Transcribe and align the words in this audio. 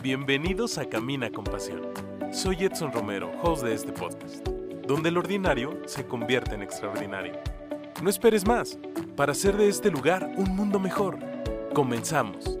Bienvenidos 0.00 0.78
a 0.78 0.88
Camina 0.88 1.28
con 1.28 1.42
Pasión. 1.42 1.82
Soy 2.30 2.58
Edson 2.60 2.92
Romero, 2.92 3.32
host 3.42 3.64
de 3.64 3.74
este 3.74 3.90
podcast, 3.90 4.46
donde 4.86 5.08
el 5.08 5.18
ordinario 5.18 5.76
se 5.86 6.06
convierte 6.06 6.54
en 6.54 6.62
extraordinario. 6.62 7.32
No 8.00 8.08
esperes 8.08 8.46
más 8.46 8.78
para 9.16 9.32
hacer 9.32 9.56
de 9.56 9.68
este 9.68 9.90
lugar 9.90 10.30
un 10.36 10.54
mundo 10.54 10.78
mejor. 10.78 11.18
Comenzamos. 11.74 12.60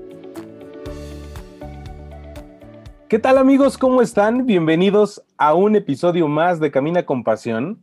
¿Qué 3.08 3.20
tal 3.20 3.38
amigos? 3.38 3.78
¿Cómo 3.78 4.02
están? 4.02 4.44
Bienvenidos 4.44 5.22
a 5.36 5.54
un 5.54 5.76
episodio 5.76 6.26
más 6.26 6.58
de 6.58 6.72
Camina 6.72 7.06
con 7.06 7.22
Pasión. 7.22 7.80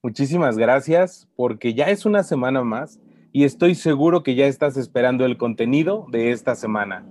Muchísimas 0.00 0.56
gracias 0.56 1.28
porque 1.34 1.74
ya 1.74 1.86
es 1.86 2.06
una 2.06 2.22
semana 2.22 2.62
más 2.62 3.00
y 3.32 3.42
estoy 3.42 3.74
seguro 3.74 4.22
que 4.22 4.36
ya 4.36 4.46
estás 4.46 4.76
esperando 4.76 5.24
el 5.24 5.38
contenido 5.38 6.06
de 6.12 6.30
esta 6.30 6.54
semana. 6.54 7.04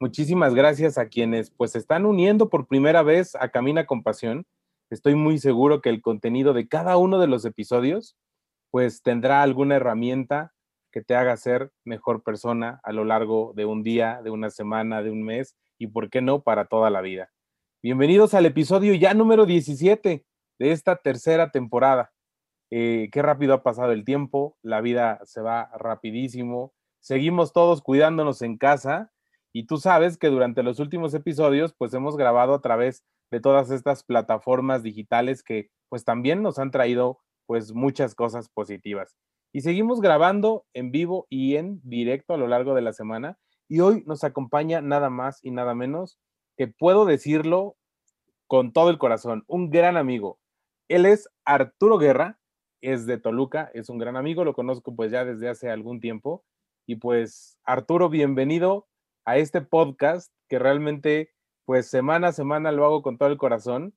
Muchísimas 0.00 0.56
gracias 0.56 0.98
a 0.98 1.06
quienes 1.06 1.52
pues 1.52 1.70
se 1.70 1.78
están 1.78 2.04
uniendo 2.04 2.48
por 2.50 2.66
primera 2.66 3.04
vez 3.04 3.36
a 3.36 3.50
Camina 3.50 3.86
con 3.86 4.02
Pasión. 4.02 4.44
Estoy 4.90 5.14
muy 5.14 5.38
seguro 5.38 5.80
que 5.80 5.88
el 5.88 6.02
contenido 6.02 6.52
de 6.52 6.66
cada 6.66 6.96
uno 6.96 7.20
de 7.20 7.28
los 7.28 7.44
episodios 7.44 8.16
pues 8.72 9.02
tendrá 9.02 9.42
alguna 9.42 9.76
herramienta 9.76 10.52
que 10.90 11.00
te 11.00 11.14
haga 11.14 11.36
ser 11.36 11.70
mejor 11.84 12.24
persona 12.24 12.80
a 12.82 12.92
lo 12.92 13.04
largo 13.04 13.52
de 13.54 13.66
un 13.66 13.84
día, 13.84 14.20
de 14.22 14.30
una 14.30 14.50
semana, 14.50 15.00
de 15.00 15.12
un 15.12 15.22
mes 15.22 15.56
y 15.78 15.86
por 15.86 16.10
qué 16.10 16.20
no 16.20 16.42
para 16.42 16.64
toda 16.64 16.90
la 16.90 17.00
vida. 17.00 17.30
Bienvenidos 17.80 18.34
al 18.34 18.46
episodio 18.46 18.94
ya 18.94 19.14
número 19.14 19.46
17 19.46 20.24
de 20.58 20.72
esta 20.72 20.96
tercera 20.96 21.52
temporada. 21.52 22.12
Eh, 22.70 23.10
qué 23.12 23.22
rápido 23.22 23.54
ha 23.54 23.62
pasado 23.62 23.92
el 23.92 24.04
tiempo, 24.04 24.58
la 24.60 24.80
vida 24.80 25.20
se 25.24 25.40
va 25.40 25.70
rapidísimo, 25.78 26.74
seguimos 26.98 27.52
todos 27.52 27.80
cuidándonos 27.80 28.42
en 28.42 28.58
casa 28.58 29.12
y 29.54 29.66
tú 29.66 29.76
sabes 29.76 30.18
que 30.18 30.26
durante 30.26 30.64
los 30.64 30.80
últimos 30.80 31.14
episodios 31.14 31.72
pues 31.78 31.94
hemos 31.94 32.16
grabado 32.16 32.54
a 32.54 32.60
través 32.60 33.04
de 33.30 33.40
todas 33.40 33.70
estas 33.70 34.02
plataformas 34.02 34.82
digitales 34.82 35.44
que 35.44 35.70
pues 35.88 36.04
también 36.04 36.42
nos 36.42 36.58
han 36.58 36.72
traído 36.72 37.20
pues 37.46 37.72
muchas 37.72 38.16
cosas 38.16 38.48
positivas. 38.48 39.14
Y 39.52 39.60
seguimos 39.60 40.00
grabando 40.00 40.66
en 40.74 40.90
vivo 40.90 41.28
y 41.30 41.54
en 41.54 41.80
directo 41.84 42.34
a 42.34 42.36
lo 42.36 42.48
largo 42.48 42.74
de 42.74 42.82
la 42.82 42.92
semana 42.92 43.38
y 43.68 43.78
hoy 43.78 44.02
nos 44.06 44.24
acompaña 44.24 44.80
nada 44.80 45.08
más 45.08 45.38
y 45.44 45.52
nada 45.52 45.72
menos 45.74 46.18
que 46.56 46.66
puedo 46.66 47.04
decirlo 47.04 47.76
con 48.48 48.72
todo 48.72 48.90
el 48.90 48.98
corazón, 48.98 49.44
un 49.46 49.70
gran 49.70 49.96
amigo. 49.96 50.40
Él 50.88 51.06
es 51.06 51.28
Arturo 51.44 51.98
Guerra, 51.98 52.40
es 52.80 53.06
de 53.06 53.18
Toluca, 53.18 53.70
es 53.72 53.88
un 53.88 53.98
gran 53.98 54.16
amigo, 54.16 54.44
lo 54.44 54.52
conozco 54.52 54.96
pues 54.96 55.12
ya 55.12 55.24
desde 55.24 55.48
hace 55.48 55.70
algún 55.70 56.00
tiempo. 56.00 56.44
Y 56.86 56.96
pues 56.96 57.56
Arturo, 57.64 58.08
bienvenido 58.08 58.88
a 59.24 59.38
este 59.38 59.60
podcast 59.60 60.32
que 60.48 60.58
realmente 60.58 61.30
pues 61.64 61.88
semana 61.88 62.28
a 62.28 62.32
semana 62.32 62.72
lo 62.72 62.84
hago 62.84 63.02
con 63.02 63.18
todo 63.18 63.28
el 63.28 63.38
corazón. 63.38 63.94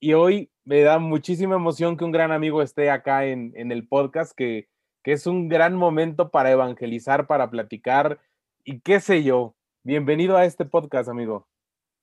Y 0.00 0.14
hoy 0.14 0.50
me 0.64 0.80
da 0.80 0.98
muchísima 0.98 1.54
emoción 1.54 1.96
que 1.96 2.04
un 2.04 2.12
gran 2.12 2.32
amigo 2.32 2.60
esté 2.62 2.90
acá 2.90 3.26
en, 3.26 3.52
en 3.56 3.72
el 3.72 3.86
podcast, 3.86 4.32
que, 4.36 4.68
que 5.02 5.12
es 5.12 5.26
un 5.26 5.48
gran 5.48 5.76
momento 5.76 6.30
para 6.30 6.50
evangelizar, 6.50 7.26
para 7.26 7.50
platicar 7.50 8.20
y 8.64 8.80
qué 8.80 9.00
sé 9.00 9.22
yo. 9.22 9.56
Bienvenido 9.82 10.36
a 10.36 10.44
este 10.44 10.64
podcast, 10.64 11.08
amigo. 11.08 11.48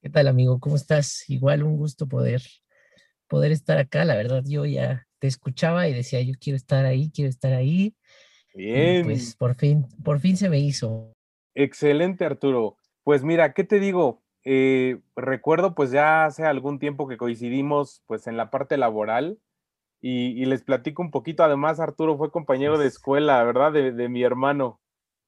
¿Qué 0.02 0.10
tal, 0.10 0.28
amigo? 0.28 0.60
¿Cómo 0.60 0.76
estás? 0.76 1.30
Igual 1.30 1.64
un 1.64 1.78
gusto 1.78 2.08
poder, 2.08 2.42
poder 3.28 3.52
estar 3.52 3.78
acá. 3.78 4.06
La 4.06 4.16
verdad, 4.16 4.44
yo 4.46 4.66
ya 4.66 5.08
te 5.20 5.28
escuchaba 5.28 5.88
y 5.88 5.94
decía, 5.94 6.22
yo 6.22 6.34
quiero 6.40 6.58
estar 6.58 6.86
ahí, 6.86 7.12
quiero 7.12 7.30
estar 7.30 7.54
ahí. 7.54 7.96
Bien. 8.54 9.02
Y 9.02 9.04
pues 9.04 9.36
por 9.36 9.56
fin, 9.56 9.88
por 10.04 10.20
fin 10.20 10.38
se 10.38 10.50
me 10.50 10.60
hizo. 10.60 11.14
Excelente, 11.56 12.26
Arturo. 12.26 12.78
Pues 13.04 13.24
mira, 13.24 13.54
¿qué 13.54 13.64
te 13.64 13.80
digo? 13.80 14.22
Eh, 14.44 15.00
recuerdo 15.16 15.76
pues 15.76 15.92
ya 15.92 16.26
hace 16.26 16.46
algún 16.46 16.80
tiempo 16.80 17.08
que 17.08 17.18
coincidimos 17.18 18.04
pues 18.08 18.26
en 18.28 18.38
la 18.38 18.50
parte 18.50 18.78
laboral 18.78 19.38
y, 20.02 20.30
y 20.42 20.46
les 20.46 20.64
platico 20.64 21.02
un 21.02 21.12
poquito. 21.12 21.44
Además, 21.44 21.80
Arturo 21.80 22.18
fue 22.18 22.31
compañero 22.31 22.78
de 22.78 22.88
escuela, 22.88 23.44
¿verdad? 23.44 23.72
De, 23.72 23.92
de 23.92 24.09
mi 24.09 24.24
hermano. 24.24 24.80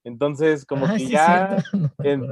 Entonces, 0.03 0.66
como 0.66 0.86
Ah, 0.88 0.94
que 0.94 1.00
sí, 1.00 1.12
ya, 1.12 1.47
no 1.74 1.90
en- 2.03 2.26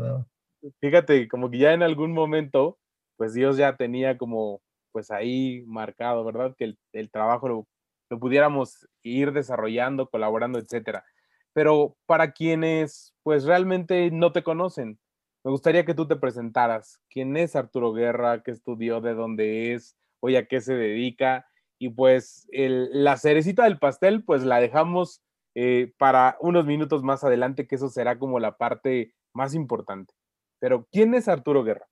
fíjate, 0.80 1.28
como 1.28 1.50
que 1.50 1.60
ya 1.60 1.74
en 1.74 1.84
algún 1.84 2.14
momento, 2.14 2.78
pues 3.18 3.34
Dios 3.34 3.58
ya 3.58 3.76
tenía 3.76 4.18
como 4.18 4.62
pues 4.92 5.10
ahí 5.12 5.64
marcado, 5.68 6.24
¿verdad? 6.26 6.54
Que 6.58 6.66
el, 6.66 6.80
el 6.92 7.10
trabajo 7.12 7.48
lo, 7.48 7.68
lo 8.10 8.20
pudiéramos 8.20 8.88
ir 9.04 9.32
desarrollando, 9.32 10.10
colaborando, 10.10 10.60
etcétera. 10.60 11.06
Pero 11.54 11.98
para 12.06 12.32
quienes 12.32 13.14
pues 13.24 13.44
realmente 13.44 14.10
no 14.12 14.32
te 14.32 14.44
conocen, 14.44 15.00
me 15.44 15.52
gustaría 15.52 15.86
que 15.86 15.94
tú 15.94 16.08
te 16.08 16.16
presentaras. 16.16 17.00
¿Quién 17.10 17.36
es 17.36 17.56
Arturo 17.56 17.94
Guerra? 17.94 18.44
¿Qué 18.44 18.52
estudió? 18.52 19.02
¿De 19.02 19.14
dónde 19.14 19.74
es? 19.74 19.98
¿Hoy 20.20 20.36
a 20.36 20.48
qué 20.48 20.62
se 20.62 20.76
dedica? 20.76 21.48
Y 21.80 21.90
pues 21.90 22.48
la 22.52 23.18
cerecita 23.18 23.64
del 23.64 23.80
pastel, 23.80 24.24
pues 24.24 24.44
la 24.44 24.60
dejamos 24.60 25.24
eh, 25.56 25.94
para 25.98 26.38
unos 26.40 26.66
minutos 26.66 27.02
más 27.02 27.24
adelante, 27.24 27.68
que 27.68 27.76
eso 27.76 27.90
será 27.90 28.20
como 28.20 28.40
la 28.40 28.58
parte 28.58 29.16
más 29.34 29.56
importante. 29.56 30.14
Pero, 30.60 30.88
¿quién 30.92 31.16
es 31.16 31.28
Arturo 31.28 31.64
Guerra? 31.64 31.88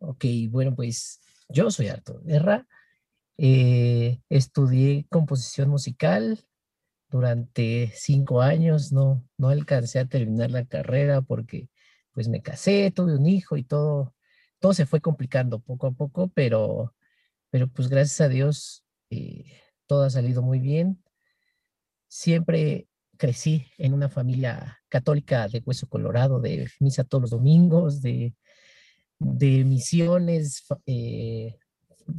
Ok, 0.00 0.24
bueno, 0.50 0.74
pues 0.76 1.22
yo 1.48 1.70
soy 1.70 1.88
Arturo 1.88 2.20
Guerra. 2.20 2.66
eh, 3.38 4.20
estudié 4.28 5.06
composición 5.08 5.70
musical 5.70 6.46
durante 7.10 7.92
cinco 7.94 8.42
años. 8.42 8.92
No, 8.92 9.24
no 9.36 9.48
alcancé 9.48 9.98
a 10.00 10.06
terminar 10.06 10.50
la 10.50 10.64
carrera 10.64 11.22
porque 11.22 11.68
pues 12.12 12.28
me 12.28 12.42
casé, 12.42 12.90
tuve 12.90 13.14
un 13.16 13.26
hijo 13.26 13.56
y 13.56 13.64
todo, 13.64 14.14
todo 14.58 14.74
se 14.74 14.86
fue 14.86 15.00
complicando 15.00 15.60
poco 15.60 15.86
a 15.88 15.92
poco, 15.92 16.28
pero, 16.34 16.94
pero 17.50 17.68
pues 17.68 17.88
gracias 17.88 18.20
a 18.20 18.28
Dios 18.28 18.84
eh, 19.10 19.44
todo 19.86 20.04
ha 20.04 20.10
salido 20.10 20.42
muy 20.42 20.58
bien. 20.58 21.02
Siempre 22.08 22.88
crecí 23.16 23.66
en 23.78 23.94
una 23.94 24.08
familia 24.08 24.80
católica 24.88 25.46
de 25.48 25.62
hueso 25.64 25.88
colorado, 25.88 26.40
de 26.40 26.68
misa 26.80 27.04
todos 27.04 27.22
los 27.22 27.30
domingos, 27.30 28.02
de, 28.02 28.34
de 29.18 29.64
misiones, 29.64 30.64
eh, 30.86 31.56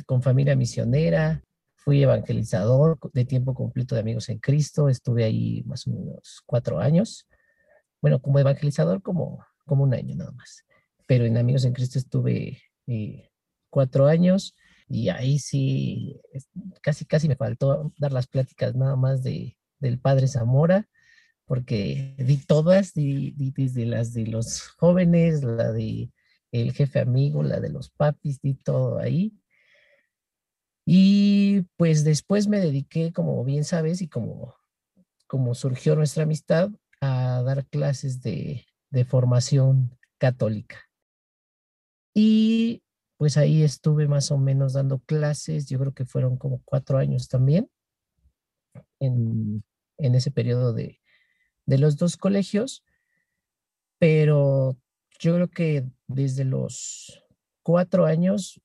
con 0.05 0.21
familia 0.21 0.55
misionera. 0.55 1.43
Fui 1.83 2.03
evangelizador 2.03 2.99
de 3.11 3.25
tiempo 3.25 3.55
completo 3.55 3.95
de 3.95 4.01
Amigos 4.01 4.29
en 4.29 4.37
Cristo. 4.37 4.87
Estuve 4.87 5.23
ahí 5.23 5.63
más 5.65 5.87
o 5.87 5.91
menos 5.91 6.43
cuatro 6.45 6.79
años. 6.79 7.27
Bueno, 8.01 8.21
como 8.21 8.37
evangelizador 8.37 9.01
como, 9.01 9.43
como 9.65 9.83
un 9.83 9.93
año 9.95 10.15
nada 10.15 10.31
más. 10.31 10.63
Pero 11.07 11.25
en 11.25 11.37
Amigos 11.37 11.65
en 11.65 11.73
Cristo 11.73 11.97
estuve 11.97 12.61
eh, 12.85 13.31
cuatro 13.71 14.05
años 14.05 14.55
y 14.87 15.09
ahí 15.09 15.39
sí, 15.39 16.21
casi, 16.81 17.05
casi 17.05 17.27
me 17.27 17.35
faltó 17.35 17.91
dar 17.97 18.11
las 18.11 18.27
pláticas 18.27 18.75
nada 18.75 18.95
más 18.95 19.23
de, 19.23 19.57
del 19.79 19.99
Padre 19.99 20.27
Zamora, 20.27 20.87
porque 21.45 22.13
di 22.17 22.37
todas, 22.37 22.93
di, 22.93 23.31
di 23.31 23.51
desde 23.51 23.85
las 23.85 24.13
de 24.13 24.27
los 24.27 24.67
jóvenes, 24.77 25.43
la 25.43 25.71
de 25.71 26.11
el 26.51 26.73
jefe 26.73 26.99
amigo, 26.99 27.41
la 27.41 27.59
de 27.59 27.69
los 27.69 27.89
papis, 27.89 28.41
di 28.41 28.53
todo 28.53 28.99
ahí. 28.99 29.33
Y 30.85 31.61
pues 31.77 32.03
después 32.03 32.47
me 32.47 32.59
dediqué, 32.59 33.13
como 33.13 33.43
bien 33.43 33.63
sabes, 33.63 34.01
y 34.01 34.07
como, 34.07 34.55
como 35.27 35.53
surgió 35.55 35.95
nuestra 35.95 36.23
amistad, 36.23 36.69
a 37.01 37.41
dar 37.43 37.65
clases 37.67 38.21
de, 38.21 38.65
de 38.89 39.05
formación 39.05 39.97
católica. 40.17 40.77
Y 42.13 42.83
pues 43.17 43.37
ahí 43.37 43.63
estuve 43.63 44.07
más 44.07 44.31
o 44.31 44.37
menos 44.37 44.73
dando 44.73 44.99
clases, 44.99 45.67
yo 45.67 45.79
creo 45.79 45.93
que 45.93 46.05
fueron 46.05 46.37
como 46.37 46.61
cuatro 46.65 46.97
años 46.97 47.27
también, 47.27 47.69
en, 48.99 49.63
en 49.97 50.15
ese 50.15 50.31
periodo 50.31 50.73
de, 50.73 50.99
de 51.65 51.77
los 51.77 51.97
dos 51.97 52.17
colegios, 52.17 52.83
pero 53.99 54.77
yo 55.19 55.35
creo 55.35 55.49
que 55.49 55.85
desde 56.07 56.45
los 56.45 57.23
cuatro 57.63 58.05
años 58.05 58.59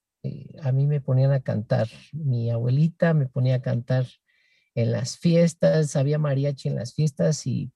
a 0.63 0.73
mí 0.73 0.87
me 0.87 1.01
ponían 1.01 1.33
a 1.33 1.41
cantar, 1.41 1.89
mi 2.13 2.51
abuelita 2.51 3.15
me 3.15 3.27
ponía 3.27 3.57
a 3.57 3.63
cantar 3.63 4.07
en 4.75 4.93
las 4.93 5.17
fiestas, 5.19 5.97
había 5.97 6.19
mariachi 6.19 6.69
en 6.69 6.77
las 6.77 6.95
fiestas 6.95 7.47
y 7.47 7.73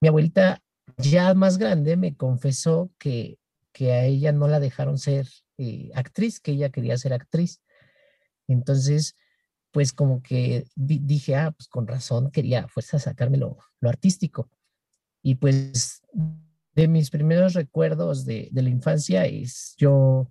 mi 0.00 0.08
abuelita 0.08 0.62
ya 0.96 1.34
más 1.34 1.58
grande 1.58 1.96
me 1.96 2.16
confesó 2.16 2.90
que, 2.98 3.38
que 3.72 3.92
a 3.92 4.04
ella 4.04 4.32
no 4.32 4.48
la 4.48 4.60
dejaron 4.60 4.98
ser 4.98 5.28
eh, 5.58 5.90
actriz, 5.94 6.40
que 6.40 6.52
ella 6.52 6.70
quería 6.70 6.96
ser 6.96 7.12
actriz. 7.12 7.60
Entonces, 8.48 9.14
pues 9.72 9.92
como 9.92 10.22
que 10.22 10.64
di- 10.74 11.00
dije, 11.02 11.36
ah, 11.36 11.50
pues 11.50 11.68
con 11.68 11.86
razón 11.86 12.30
quería 12.30 12.68
fuerza 12.68 12.98
sacarme 12.98 13.36
lo, 13.36 13.58
lo 13.80 13.88
artístico. 13.88 14.50
Y 15.22 15.34
pues 15.34 16.02
de 16.74 16.88
mis 16.88 17.10
primeros 17.10 17.54
recuerdos 17.54 18.24
de, 18.24 18.48
de 18.52 18.62
la 18.62 18.70
infancia 18.70 19.26
es 19.26 19.74
yo 19.76 20.30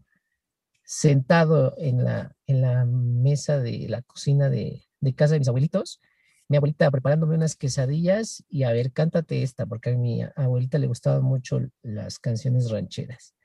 sentado 0.87 1.75
en 1.77 2.05
la, 2.05 2.33
en 2.45 2.61
la 2.61 2.85
mesa 2.85 3.59
de 3.59 3.87
la 3.89 4.01
cocina 4.03 4.49
de, 4.49 4.85
de 5.01 5.13
casa 5.13 5.33
de 5.33 5.39
mis 5.39 5.49
abuelitos, 5.49 5.99
mi 6.47 6.55
abuelita 6.55 6.89
preparándome 6.89 7.35
unas 7.35 7.57
quesadillas 7.57 8.45
y 8.47 8.63
a 8.63 8.71
ver, 8.71 8.93
cántate 8.93 9.43
esta, 9.43 9.65
porque 9.65 9.89
a 9.89 9.97
mi 9.97 10.21
abuelita 10.37 10.77
le 10.77 10.87
gustaban 10.87 11.23
mucho 11.23 11.59
las 11.83 12.19
canciones 12.19 12.71
rancheras. 12.71 13.35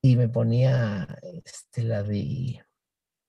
y 0.00 0.14
me 0.16 0.28
ponía 0.28 1.18
este, 1.44 1.82
la 1.82 2.04
de 2.04 2.64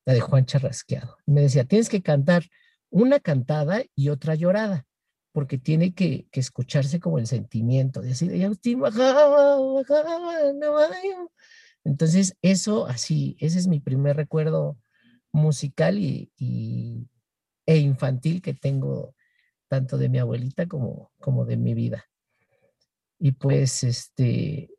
la 0.05 0.13
de 0.13 0.19
Juan 0.19 0.45
Charrasqueado. 0.45 1.17
Me 1.25 1.41
decía, 1.41 1.65
tienes 1.65 1.89
que 1.89 2.03
cantar 2.03 2.43
una 2.91 3.19
cantada 3.19 3.81
y 3.95 4.09
otra 4.09 4.35
llorada, 4.35 4.85
porque 5.31 5.57
tiene 5.57 5.95
que, 5.95 6.27
escucharse 6.31 6.99
como 6.99 7.17
el 7.17 7.25
sentimiento 7.25 8.01
de 8.01 8.11
así 8.11 8.27
de 8.27 8.45
Agustín 8.45 8.79
Entonces, 11.87 12.35
eso 12.41 12.85
así, 12.85 13.37
ese 13.39 13.57
es 13.57 13.67
mi 13.67 13.79
primer 13.79 14.17
recuerdo 14.17 14.77
musical 15.31 15.97
y, 15.97 16.29
e 17.65 17.77
infantil 17.77 18.41
que 18.41 18.53
tengo 18.53 19.15
tanto 19.69 19.97
de 19.97 20.09
mi 20.09 20.19
abuelita 20.19 20.67
como, 20.67 21.13
como 21.17 21.45
de 21.45 21.55
mi 21.55 21.73
vida. 21.73 22.03
Y 23.19 23.31
pues, 23.31 23.85
este, 23.85 24.69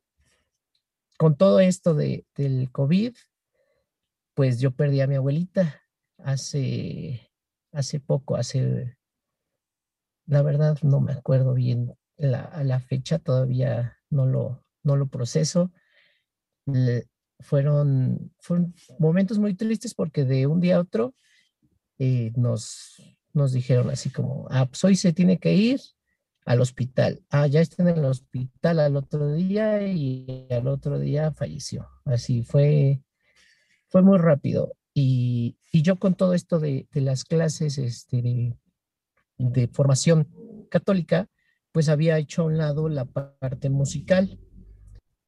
con 1.17 1.35
todo 1.39 1.61
esto 1.61 1.95
de, 1.95 2.27
del 2.37 2.71
COVID, 2.71 3.17
pues 4.35 4.61
yo 4.61 4.73
perdí 4.73 5.01
a 5.01 5.07
mi 5.07 5.15
abuelita 5.15 5.81
hace, 6.19 7.33
hace 7.73 8.01
poco, 8.01 8.37
hace, 8.37 8.99
la 10.27 10.43
verdad 10.43 10.77
no 10.83 11.01
me 11.01 11.13
acuerdo 11.15 11.55
bien 11.55 11.97
la, 12.19 12.63
la 12.65 12.81
fecha, 12.81 13.19
todavía 13.19 13.97
no 14.11 14.27
lo, 14.27 14.63
no 14.83 14.97
lo 14.97 15.07
proceso. 15.07 15.73
Fueron, 17.41 18.33
fueron 18.39 18.75
momentos 18.99 19.39
muy 19.39 19.55
tristes 19.55 19.95
porque 19.95 20.25
de 20.25 20.47
un 20.47 20.61
día 20.61 20.77
a 20.77 20.81
otro 20.81 21.15
eh, 21.99 22.33
nos, 22.37 23.03
nos 23.33 23.53
dijeron 23.53 23.91
así 23.91 24.11
como, 24.11 24.47
ah, 24.51 24.67
pues 24.67 24.83
hoy 24.85 24.97
se 24.97 25.13
tiene 25.13 25.39
que 25.39 25.55
ir 25.55 25.81
al 26.49 26.61
hospital. 26.61 27.23
Ah, 27.29 27.47
ya 27.47 27.61
está 27.61 27.83
en 27.83 27.89
el 27.91 28.05
hospital 28.05 28.81
al 28.81 28.97
otro 28.97 29.33
día 29.35 29.87
y 29.87 30.47
al 30.51 30.67
otro 30.69 30.99
día 30.99 31.33
falleció. 31.33 31.89
Así 32.07 32.43
fue, 32.43 33.03
fue 33.89 34.03
muy 34.03 34.19
rápido. 34.19 34.75
Y, 34.95 35.57
yo 35.73 35.97
con 35.99 36.15
todo 36.15 36.35
esto 36.35 36.59
de, 36.59 36.89
las 36.95 37.25
clases 37.25 37.79
este, 37.79 38.57
de, 39.37 39.69
formación 39.69 40.27
católica, 40.71 41.29
pues 41.71 41.89
había 41.89 42.19
hecho 42.19 42.43
a 42.43 42.47
un 42.47 42.57
lado 42.57 42.89
la 42.89 43.05
parte 43.05 43.69
musical. 43.69 44.41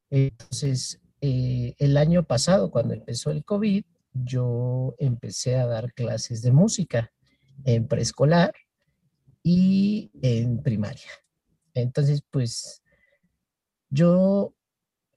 Entonces, 0.09 1.00
eh, 1.21 1.75
el 1.77 1.97
año 1.97 2.23
pasado, 2.23 2.71
cuando 2.71 2.93
empezó 2.93 3.31
el 3.31 3.45
COVID, 3.45 3.83
yo 4.13 4.95
empecé 4.97 5.55
a 5.55 5.67
dar 5.67 5.93
clases 5.93 6.41
de 6.41 6.51
música 6.51 7.11
en 7.63 7.87
preescolar 7.87 8.53
y 9.43 10.11
en 10.21 10.61
primaria. 10.61 11.09
Entonces, 11.73 12.23
pues 12.29 12.83
yo 13.89 14.53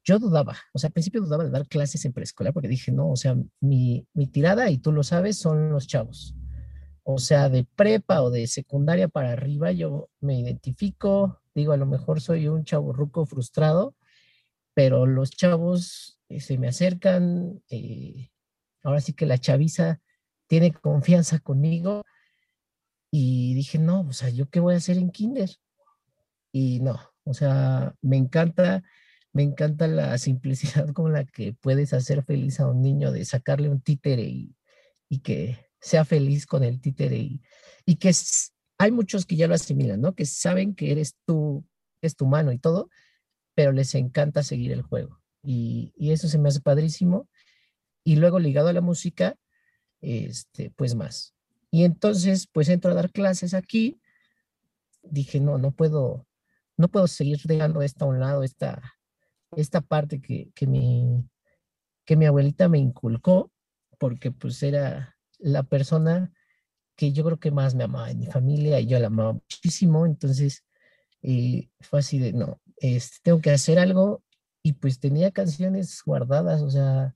yo 0.05 0.19
dudaba, 0.19 0.57
o 0.75 0.79
sea, 0.79 0.89
al 0.89 0.93
principio 0.93 1.23
dudaba 1.23 1.45
de 1.45 1.51
dar 1.51 1.67
clases 1.67 2.05
en 2.05 2.13
preescolar 2.13 2.53
porque 2.53 2.69
dije, 2.69 2.93
no, 2.93 3.11
o 3.11 3.17
sea, 3.17 3.37
mi, 3.61 4.07
tirada, 4.31 4.71
y 4.71 4.79
tú 4.79 4.93
lo 4.93 5.03
sabes, 5.03 5.39
son 5.39 5.71
los 5.71 5.87
chavos. 5.87 6.35
O 7.03 7.19
sea, 7.19 7.49
de 7.49 7.65
prepa 7.65 8.23
o 8.23 8.31
de 8.31 8.47
secundaria 8.47 9.09
para 9.09 9.33
arriba, 9.33 9.73
yo 9.73 10.11
me 10.21 10.39
identifico, 10.39 11.41
digo, 11.55 11.73
a 11.73 11.79
lo 11.79 11.87
mejor 11.87 12.21
soy 12.21 12.49
un 12.49 12.65
chavo 12.65 12.93
ruco 12.93 13.25
frustrado, 13.25 13.95
pero 14.75 15.07
los 15.07 15.31
chavos 15.31 16.21
eh, 16.29 16.41
se 16.41 16.59
me 16.59 16.69
acercan, 16.69 17.63
eh, 17.71 18.31
ahora 18.83 19.01
sí 19.01 19.15
que 19.15 19.27
la 19.27 19.39
chaviza 19.39 20.01
tiene 20.47 20.73
confianza 20.73 21.39
conmigo 21.39 22.03
y 23.11 23.55
dije, 23.55 23.79
no, 23.79 24.03
o 24.03 24.13
sea, 24.13 24.29
¿yo 24.29 24.51
qué 24.51 24.61
voy 24.61 24.75
a 24.75 24.79
hacer 24.79 24.99
en 24.99 25.11
kinder? 25.11 25.51
Y 26.53 26.81
no, 26.81 27.01
o 27.25 27.35
sea, 27.35 27.95
me 28.03 28.17
encanta 28.17 28.83
me 29.35 29.43
encanta 29.43 29.87
la 29.87 30.17
simplicidad 30.19 30.89
con 30.95 31.13
la 31.13 31.25
que 31.25 31.53
puedes 31.53 31.93
hacer 31.93 32.25
feliz 32.25 32.61
a 32.61 32.69
un 32.69 32.81
niño 32.81 33.13
de 33.13 33.27
sacarle 33.27 33.69
un 33.69 33.83
títere 33.83 34.23
y, 34.23 34.57
que 35.23 35.59
sea 35.81 36.05
feliz 36.05 36.45
con 36.45 36.65
el 36.65 36.81
títere 36.81 37.19
y, 37.87 37.97
que 37.97 38.11
hay 38.79 38.91
muchos 38.91 39.27
que 39.27 39.37
ya 39.37 39.47
lo 39.47 39.55
asimilan, 39.55 40.01
¿no? 40.01 40.15
Que 40.17 40.27
saben 40.27 40.75
que 40.75 40.91
eres 40.91 41.15
tú, 41.25 41.65
es 42.03 42.17
tu 42.17 42.27
mano 42.27 42.51
y 42.51 42.59
todo, 42.59 42.89
pero 43.55 43.73
les 43.73 43.95
encanta 43.95 44.43
seguir 44.43 44.73
el 44.73 44.83
juego. 44.83 45.21
Y, 45.43 45.93
eso 45.99 46.29
se 46.29 46.39
me 46.39 46.49
hace 46.49 46.61
padrísimo. 46.61 47.29
Y 48.05 48.17
luego 48.17 48.39
ligado 48.39 48.69
a 48.69 48.73
la 48.73 48.81
música, 48.81 49.37
este, 50.01 50.71
pues 50.71 50.95
más. 50.95 51.35
Y 51.71 51.85
entonces, 51.85 52.49
pues 52.53 52.69
entro 52.69 52.91
a 52.91 52.95
dar 52.95 53.11
clases 53.11 53.55
aquí. 53.55 54.01
Dije, 55.03 55.41
no, 55.41 55.59
no 55.59 55.73
puedo, 55.73 56.27
no 56.77 56.89
puedo 56.89 57.07
seguir 57.07 57.41
dejando 57.45 57.83
esto 57.83 58.05
a 58.05 58.09
un 58.09 58.21
lado, 58.21 58.43
esta, 58.43 58.95
esta 59.57 59.81
parte 59.81 60.21
que, 60.21 60.51
que, 60.55 60.67
mi, 60.67 61.25
que 62.05 62.17
mi 62.17 62.27
abuelita 62.27 62.69
me 62.69 62.79
inculcó, 62.79 63.51
porque 63.99 64.31
pues 64.31 64.63
era 64.63 65.17
la 65.39 65.63
persona 65.63 66.33
que 66.97 67.13
yo 67.13 67.25
creo 67.25 67.39
que 67.39 67.51
más 67.51 67.75
me 67.75 67.85
amaba 67.85 68.11
en 68.11 68.21
mi 68.21 68.27
familia 68.27 68.81
y 68.81 68.87
yo 68.87 68.99
la 68.99 69.09
amaba 69.09 69.33
muchísimo, 69.33 70.07
entonces 70.07 70.65
eh, 71.23 71.69
fue 71.81 72.01
así 72.01 72.19
de, 72.19 72.33
no, 72.33 72.61
este, 72.77 73.19
tengo 73.23 73.41
que 73.41 73.51
hacer 73.51 73.79
algo 73.79 74.23
y 74.63 74.75
pues 74.75 74.99
tenía 74.99 75.31
canciones 75.31 76.03
guardadas, 76.05 76.63
o 76.63 76.71
sea, 76.71 77.15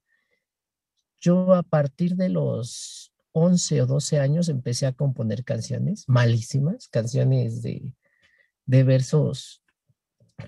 yo 1.20 1.54
a 1.54 1.62
partir 1.62 2.14
de 2.16 2.28
los 2.28 3.12
11 3.32 3.82
o 3.82 3.86
12 3.86 4.20
años 4.20 4.48
empecé 4.48 4.86
a 4.86 4.92
componer 4.92 5.44
canciones 5.44 6.04
malísimas, 6.08 6.88
canciones 6.88 7.62
de, 7.62 7.94
de 8.66 8.82
versos 8.84 9.62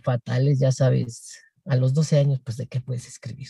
fatales, 0.02 0.58
ya 0.58 0.72
sabes, 0.72 1.40
a 1.64 1.76
los 1.76 1.94
12 1.94 2.18
años, 2.18 2.40
pues 2.44 2.56
de 2.56 2.66
qué 2.66 2.80
puedes 2.80 3.06
escribir. 3.06 3.48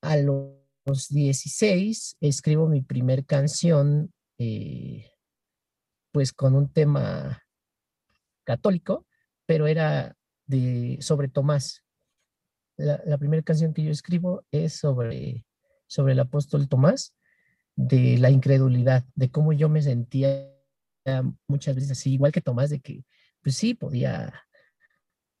A 0.00 0.16
los 0.16 1.08
16 1.08 2.16
escribo 2.20 2.68
mi 2.68 2.82
primer 2.82 3.24
canción, 3.24 4.12
eh, 4.38 5.10
pues 6.12 6.32
con 6.32 6.54
un 6.54 6.72
tema 6.72 7.42
católico, 8.44 9.06
pero 9.46 9.66
era 9.66 10.16
sobre 11.00 11.28
Tomás. 11.28 11.84
La, 12.76 13.18
primera 13.18 13.42
canción 13.42 13.74
que 13.74 13.84
yo 13.84 13.90
escribo 13.90 14.44
es 14.50 14.74
sobre, 14.74 15.44
sobre 15.86 16.14
el 16.14 16.20
apóstol 16.20 16.68
Tomás, 16.68 17.14
de 17.76 18.18
la 18.18 18.30
incredulidad, 18.30 19.04
de 19.14 19.30
cómo 19.30 19.52
yo 19.52 19.68
me 19.68 19.82
sentía 19.82 20.48
muchas 21.46 21.74
veces 21.74 22.06
igual 22.06 22.32
que 22.32 22.40
Tomás, 22.40 22.70
de 22.70 22.80
que 22.80 23.04
pues 23.42 23.56
sí, 23.56 23.74
podía 23.74 24.32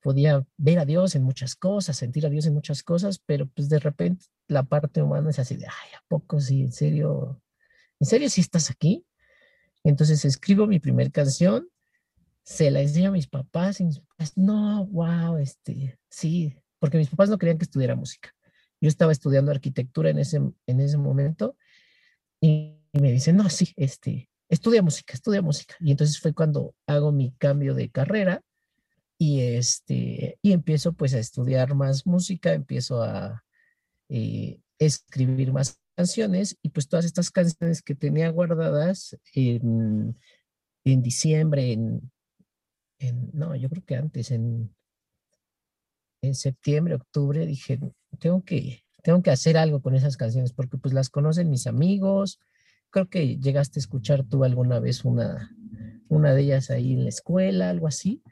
podía 0.02 0.44
ver 0.56 0.80
a 0.80 0.84
Dios 0.84 1.14
en 1.14 1.22
muchas 1.22 1.54
cosas, 1.54 1.96
sentir 1.96 2.26
a 2.26 2.28
Dios 2.28 2.46
en 2.46 2.54
muchas 2.54 2.82
cosas, 2.82 3.20
pero 3.24 3.46
pues 3.46 3.68
de 3.68 3.78
repente 3.78 4.26
la 4.48 4.64
parte 4.64 5.00
humana 5.00 5.30
es 5.30 5.38
así 5.38 5.56
de, 5.56 5.66
ay, 5.66 5.94
¿a 5.96 6.02
poco 6.08 6.40
sí? 6.40 6.62
¿En 6.62 6.72
serio? 6.72 7.40
¿En 8.00 8.06
serio 8.06 8.28
si 8.28 8.40
estás 8.40 8.70
aquí? 8.70 9.06
Entonces 9.84 10.24
escribo 10.24 10.66
mi 10.66 10.80
primera 10.80 11.08
canción, 11.10 11.68
se 12.44 12.70
la 12.70 12.80
enseño 12.80 13.10
a 13.10 13.12
mis 13.12 13.28
papás 13.28 13.80
y 13.80 13.84
mis 13.84 14.00
papás, 14.00 14.36
no, 14.36 14.86
wow, 14.86 15.36
este, 15.38 15.98
sí, 16.10 16.56
porque 16.78 16.98
mis 16.98 17.08
papás 17.08 17.30
no 17.30 17.38
querían 17.38 17.58
que 17.58 17.64
estudiara 17.64 17.94
música. 17.94 18.34
Yo 18.80 18.88
estaba 18.88 19.12
estudiando 19.12 19.52
arquitectura 19.52 20.10
en 20.10 20.18
ese, 20.18 20.38
en 20.66 20.80
ese 20.80 20.98
momento 20.98 21.56
y, 22.40 22.78
me 22.92 23.10
dicen, 23.10 23.36
no, 23.36 23.48
sí, 23.48 23.72
este, 23.76 24.28
estudia 24.50 24.82
música, 24.82 25.14
estudia 25.14 25.40
música. 25.40 25.76
Y 25.80 25.92
entonces 25.92 26.18
fue 26.18 26.34
cuando 26.34 26.74
hago 26.86 27.10
mi 27.10 27.32
cambio 27.38 27.74
de 27.74 27.90
carrera 27.90 28.42
y, 29.16 29.40
este, 29.40 30.38
y 30.42 30.52
empiezo 30.52 30.92
pues 30.92 31.14
a 31.14 31.18
estudiar 31.18 31.74
más 31.74 32.06
música, 32.06 32.52
empiezo 32.52 33.02
a 33.02 33.44
eh, 34.10 34.60
escribir 34.78 35.52
más 35.52 35.80
canciones 35.96 36.58
y 36.60 36.70
pues 36.70 36.88
todas 36.88 37.04
estas 37.04 37.30
canciones 37.30 37.80
que 37.80 37.94
tenía 37.94 38.28
guardadas 38.30 39.16
en, 39.32 40.18
en 40.84 41.02
diciembre, 41.02 41.72
en, 41.72 42.12
no, 43.32 43.56
yo 43.56 43.68
creo 43.68 43.84
que 43.84 43.96
antes, 43.96 44.30
en, 44.30 44.74
en 46.22 46.34
septiembre, 46.34 46.94
octubre, 46.94 47.46
dije, 47.46 47.80
tengo 48.18 48.44
que, 48.44 48.84
tengo 49.02 49.22
que 49.22 49.30
hacer 49.30 49.56
algo 49.56 49.80
con 49.80 49.94
esas 49.94 50.16
canciones 50.16 50.52
porque 50.52 50.78
pues 50.78 50.94
las 50.94 51.10
conocen 51.10 51.50
mis 51.50 51.66
amigos, 51.66 52.38
creo 52.90 53.08
que 53.08 53.38
llegaste 53.38 53.78
a 53.78 53.82
escuchar 53.82 54.24
tú 54.24 54.44
alguna 54.44 54.78
vez 54.78 55.04
una, 55.04 55.56
una 56.08 56.34
de 56.34 56.42
ellas 56.42 56.70
ahí 56.70 56.92
en 56.92 57.04
la 57.04 57.08
escuela, 57.08 57.70
algo 57.70 57.88
así 57.88 58.22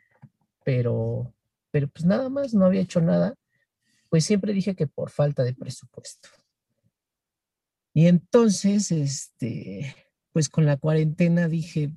pero, 0.65 1.35
pero 1.71 1.89
pues 1.89 2.05
nada 2.05 2.29
más, 2.29 2.55
no 2.55 2.67
había 2.67 2.83
hecho 2.83 3.01
nada, 3.01 3.35
pues 4.09 4.25
siempre 4.25 4.53
dije 4.53 4.75
que 4.75 4.87
por 4.87 5.11
falta 5.11 5.43
de 5.43 5.55
presupuesto. 5.55 6.29
Y 7.93 8.07
entonces, 8.07 8.93
este, 8.93 9.95
pues 10.33 10.49
con 10.49 10.67
la 10.67 10.77
cuarentena 10.77 11.49
dije, 11.49 11.93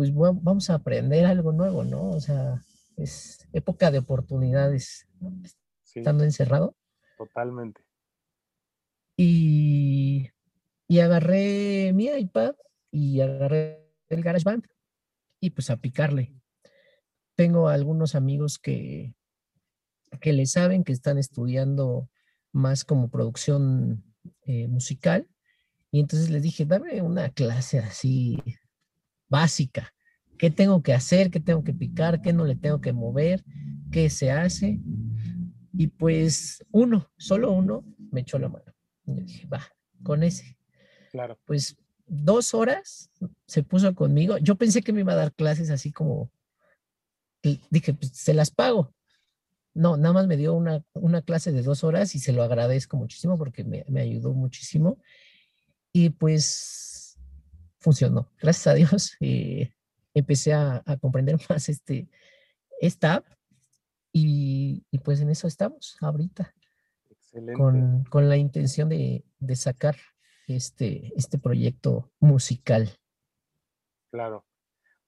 pues 0.00 0.14
vamos 0.14 0.70
a 0.70 0.74
aprender 0.74 1.26
algo 1.26 1.52
nuevo, 1.52 1.84
¿no? 1.84 2.10
O 2.10 2.20
sea, 2.20 2.64
es 2.96 3.46
época 3.52 3.90
de 3.90 3.98
oportunidades, 3.98 5.06
estando 5.94 6.24
encerrado. 6.24 6.74
Totalmente. 7.18 7.82
Y, 9.14 10.30
y 10.88 11.00
agarré 11.00 11.92
mi 11.92 12.06
iPad 12.06 12.54
y 12.90 13.20
agarré 13.20 13.86
el 14.08 14.22
GarageBand 14.22 14.66
y 15.38 15.50
pues 15.50 15.68
a 15.68 15.76
picarle 15.76 16.32
tengo 17.40 17.68
algunos 17.68 18.14
amigos 18.14 18.58
que, 18.58 19.14
que 20.20 20.32
le 20.32 20.46
saben, 20.46 20.82
que 20.82 20.92
están 20.92 21.18
estudiando 21.18 22.10
más 22.52 22.84
como 22.84 23.08
producción 23.08 24.04
eh, 24.44 24.68
musical. 24.68 25.26
Y 25.90 26.00
entonces 26.00 26.28
les 26.28 26.42
dije, 26.42 26.66
dame 26.66 27.00
una 27.02 27.30
clase 27.30 27.78
así 27.78 28.38
básica. 29.30 29.94
¿Qué 30.36 30.50
tengo 30.50 30.82
que 30.82 30.92
hacer? 30.92 31.30
¿Qué 31.30 31.40
tengo 31.40 31.64
que 31.64 31.72
picar? 31.72 32.20
¿Qué 32.20 32.32
no 32.32 32.44
le 32.44 32.56
tengo 32.56 32.80
que 32.80 32.92
mover? 32.92 33.42
¿Qué 33.90 34.10
se 34.10 34.30
hace? 34.30 34.80
Y 35.72 35.86
pues 35.86 36.64
uno, 36.70 37.10
solo 37.16 37.52
uno, 37.52 37.84
me 38.10 38.20
echó 38.20 38.38
la 38.38 38.48
mano. 38.48 38.74
Y 39.06 39.16
yo 39.16 39.22
dije, 39.22 39.46
va, 39.46 39.62
con 40.02 40.22
ese. 40.22 40.58
Claro. 41.10 41.38
Pues 41.46 41.76
dos 42.06 42.54
horas 42.54 43.10
se 43.46 43.62
puso 43.62 43.94
conmigo. 43.94 44.38
Yo 44.38 44.56
pensé 44.56 44.82
que 44.82 44.92
me 44.92 45.00
iba 45.00 45.12
a 45.12 45.16
dar 45.16 45.32
clases 45.32 45.70
así 45.70 45.92
como, 45.92 46.30
dije, 47.70 47.94
pues 47.94 48.10
se 48.12 48.34
las 48.34 48.50
pago. 48.50 48.92
No, 49.72 49.96
nada 49.96 50.12
más 50.12 50.26
me 50.26 50.36
dio 50.36 50.54
una, 50.54 50.82
clase 51.22 51.52
de 51.52 51.62
dos 51.62 51.84
horas 51.84 52.14
y 52.14 52.18
se 52.18 52.32
lo 52.32 52.42
agradezco 52.42 52.96
muchísimo 52.96 53.38
porque 53.38 53.64
me, 53.64 54.00
ayudó 54.00 54.32
muchísimo. 54.32 54.98
Y 55.92 56.10
pues 56.10 56.99
funcionó, 57.80 58.30
gracias 58.40 58.66
a 58.68 58.74
Dios. 58.74 59.16
Eh, 59.20 59.72
empecé 60.14 60.52
a, 60.54 60.82
comprender 61.00 61.36
más 61.48 61.68
este, 61.68 62.08
esta 62.80 63.16
app 63.16 63.26
y, 64.12 64.84
pues 65.04 65.20
en 65.20 65.30
eso 65.30 65.46
estamos 65.46 65.96
ahorita. 66.00 66.54
Con, 67.56 68.04
con, 68.10 68.28
la 68.28 68.36
intención 68.36 68.88
de, 68.88 69.24
de 69.38 69.54
sacar 69.54 69.96
este, 70.48 71.12
este 71.16 71.38
proyecto 71.38 72.10
musical. 72.18 72.90
Claro. 74.10 74.44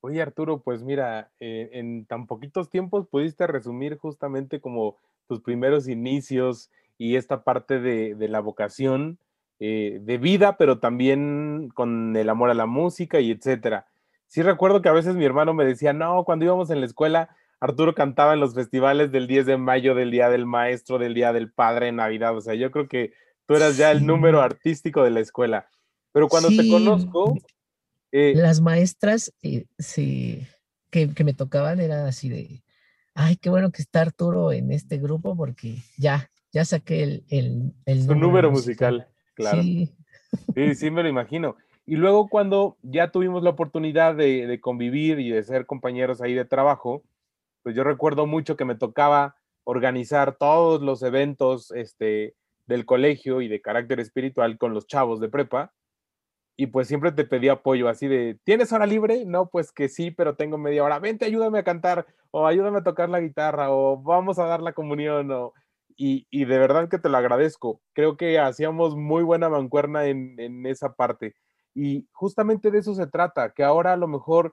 Oye, 0.00 0.20
Arturo, 0.20 0.62
pues 0.62 0.82
mira, 0.82 1.30
eh, 1.38 1.70
en 1.74 2.06
tan 2.06 2.26
poquitos 2.26 2.68
tiempos 2.68 3.06
pudiste 3.06 3.46
resumir 3.46 3.96
justamente 3.98 4.60
como 4.60 4.96
tus 5.28 5.40
primeros 5.40 5.88
inicios 5.88 6.70
y 6.98 7.14
esta 7.16 7.44
parte 7.44 7.78
de, 7.80 8.16
la 8.28 8.40
vocación 8.40 9.18
eh, 9.64 10.00
de 10.02 10.18
vida, 10.18 10.56
pero 10.56 10.80
también 10.80 11.68
con 11.72 12.16
el 12.16 12.28
amor 12.28 12.50
a 12.50 12.54
la 12.54 12.66
música 12.66 13.20
y 13.20 13.30
etcétera. 13.30 13.86
Sí 14.26 14.42
recuerdo 14.42 14.82
que 14.82 14.88
a 14.88 14.92
veces 14.92 15.14
mi 15.14 15.24
hermano 15.24 15.54
me 15.54 15.64
decía, 15.64 15.92
no, 15.92 16.24
cuando 16.24 16.44
íbamos 16.44 16.70
en 16.70 16.80
la 16.80 16.86
escuela, 16.86 17.28
Arturo 17.60 17.94
cantaba 17.94 18.34
en 18.34 18.40
los 18.40 18.56
festivales 18.56 19.12
del 19.12 19.28
10 19.28 19.46
de 19.46 19.56
mayo, 19.58 19.94
del 19.94 20.10
Día 20.10 20.30
del 20.30 20.46
Maestro, 20.46 20.98
del 20.98 21.14
Día 21.14 21.32
del 21.32 21.52
Padre, 21.52 21.86
en 21.86 21.96
Navidad. 21.96 22.36
O 22.36 22.40
sea, 22.40 22.54
yo 22.54 22.72
creo 22.72 22.88
que 22.88 23.12
tú 23.46 23.54
eras 23.54 23.76
ya 23.76 23.92
el 23.92 24.04
número 24.04 24.40
artístico 24.40 25.04
de 25.04 25.10
la 25.10 25.20
escuela. 25.20 25.68
Pero 26.10 26.26
cuando 26.26 26.48
te 26.48 26.68
conozco... 26.68 27.38
Eh, 28.10 28.32
Las 28.34 28.60
maestras 28.60 29.32
eh, 29.42 29.66
sí, 29.78 30.44
que, 30.90 31.08
me 31.22 31.34
tocaban 31.34 31.78
era 31.78 32.08
así 32.08 32.28
de, 32.28 32.64
ay, 33.14 33.36
qué 33.36 33.48
bueno 33.48 33.70
que 33.70 33.80
está 33.80 34.00
Arturo 34.00 34.50
en 34.50 34.72
este 34.72 34.98
grupo 34.98 35.36
porque 35.36 35.76
ya, 35.98 36.28
ya 36.50 36.64
saqué 36.64 37.04
el, 37.04 37.24
el, 37.28 37.74
el 37.86 38.02
Su 38.06 38.16
número, 38.16 38.50
musical, 38.50 39.06
claro. 39.34 39.62
Sí. 39.62 39.94
sí, 40.54 40.74
sí, 40.74 40.90
me 40.90 41.02
lo 41.02 41.08
imagino. 41.08 41.56
Y 41.86 41.96
luego 41.96 42.28
cuando 42.28 42.76
ya 42.82 43.10
tuvimos 43.10 43.42
la 43.42 43.50
oportunidad 43.50 44.14
de, 44.14 44.46
de, 44.46 44.60
convivir 44.60 45.18
y 45.18 45.30
de 45.30 45.42
ser 45.42 45.66
compañeros 45.66 46.20
ahí 46.20 46.34
de 46.34 46.44
trabajo, 46.44 47.02
pues 47.62 47.74
yo 47.74 47.84
recuerdo 47.84 48.26
mucho 48.26 48.56
que 48.56 48.64
me 48.64 48.76
tocaba 48.76 49.36
organizar 49.64 50.36
todos 50.36 50.82
los 50.82 51.02
eventos 51.02 51.70
este, 51.72 52.34
del 52.66 52.86
colegio 52.86 53.40
y 53.40 53.48
de 53.48 53.60
carácter 53.60 54.00
espiritual 54.00 54.58
con 54.58 54.74
los 54.74 54.86
chavos 54.86 55.20
de 55.20 55.28
prepa. 55.28 55.72
Y 56.56 56.66
pues 56.66 56.86
siempre 56.86 57.12
te 57.12 57.24
pedí 57.24 57.48
apoyo, 57.48 57.88
así 57.88 58.06
de, 58.06 58.38
¿tienes 58.44 58.72
hora 58.72 58.86
libre? 58.86 59.24
No, 59.24 59.48
pues 59.48 59.72
que 59.72 59.88
sí, 59.88 60.10
pero 60.10 60.36
tengo 60.36 60.58
media 60.58 60.84
hora. 60.84 60.98
Vente, 60.98 61.24
ayúdame 61.24 61.58
a 61.58 61.64
cantar, 61.64 62.06
o 62.30 62.46
ayúdame 62.46 62.78
a 62.78 62.84
tocar 62.84 63.08
la 63.08 63.20
guitarra, 63.20 63.70
o 63.70 63.96
vamos 63.96 64.38
a 64.38 64.44
dar 64.44 64.60
la 64.60 64.72
comunión, 64.72 65.30
o... 65.30 65.54
Y, 66.04 66.44
de 66.44 66.58
verdad 66.58 66.88
que 66.88 66.98
te 66.98 67.08
lo 67.08 67.16
agradezco. 67.16 67.80
Creo 67.92 68.16
que 68.16 68.40
hacíamos 68.40 68.96
muy 68.96 69.22
buena 69.22 69.48
mancuerna 69.48 70.06
en, 70.06 70.34
en 70.40 70.66
esa 70.66 70.94
parte. 70.94 71.36
Y 71.74 72.08
justamente 72.10 72.72
de 72.72 72.78
eso 72.78 72.94
se 72.94 73.06
trata, 73.06 73.52
que 73.52 73.62
ahora 73.62 73.92
a 73.92 73.96
lo 73.96 74.08
mejor 74.08 74.52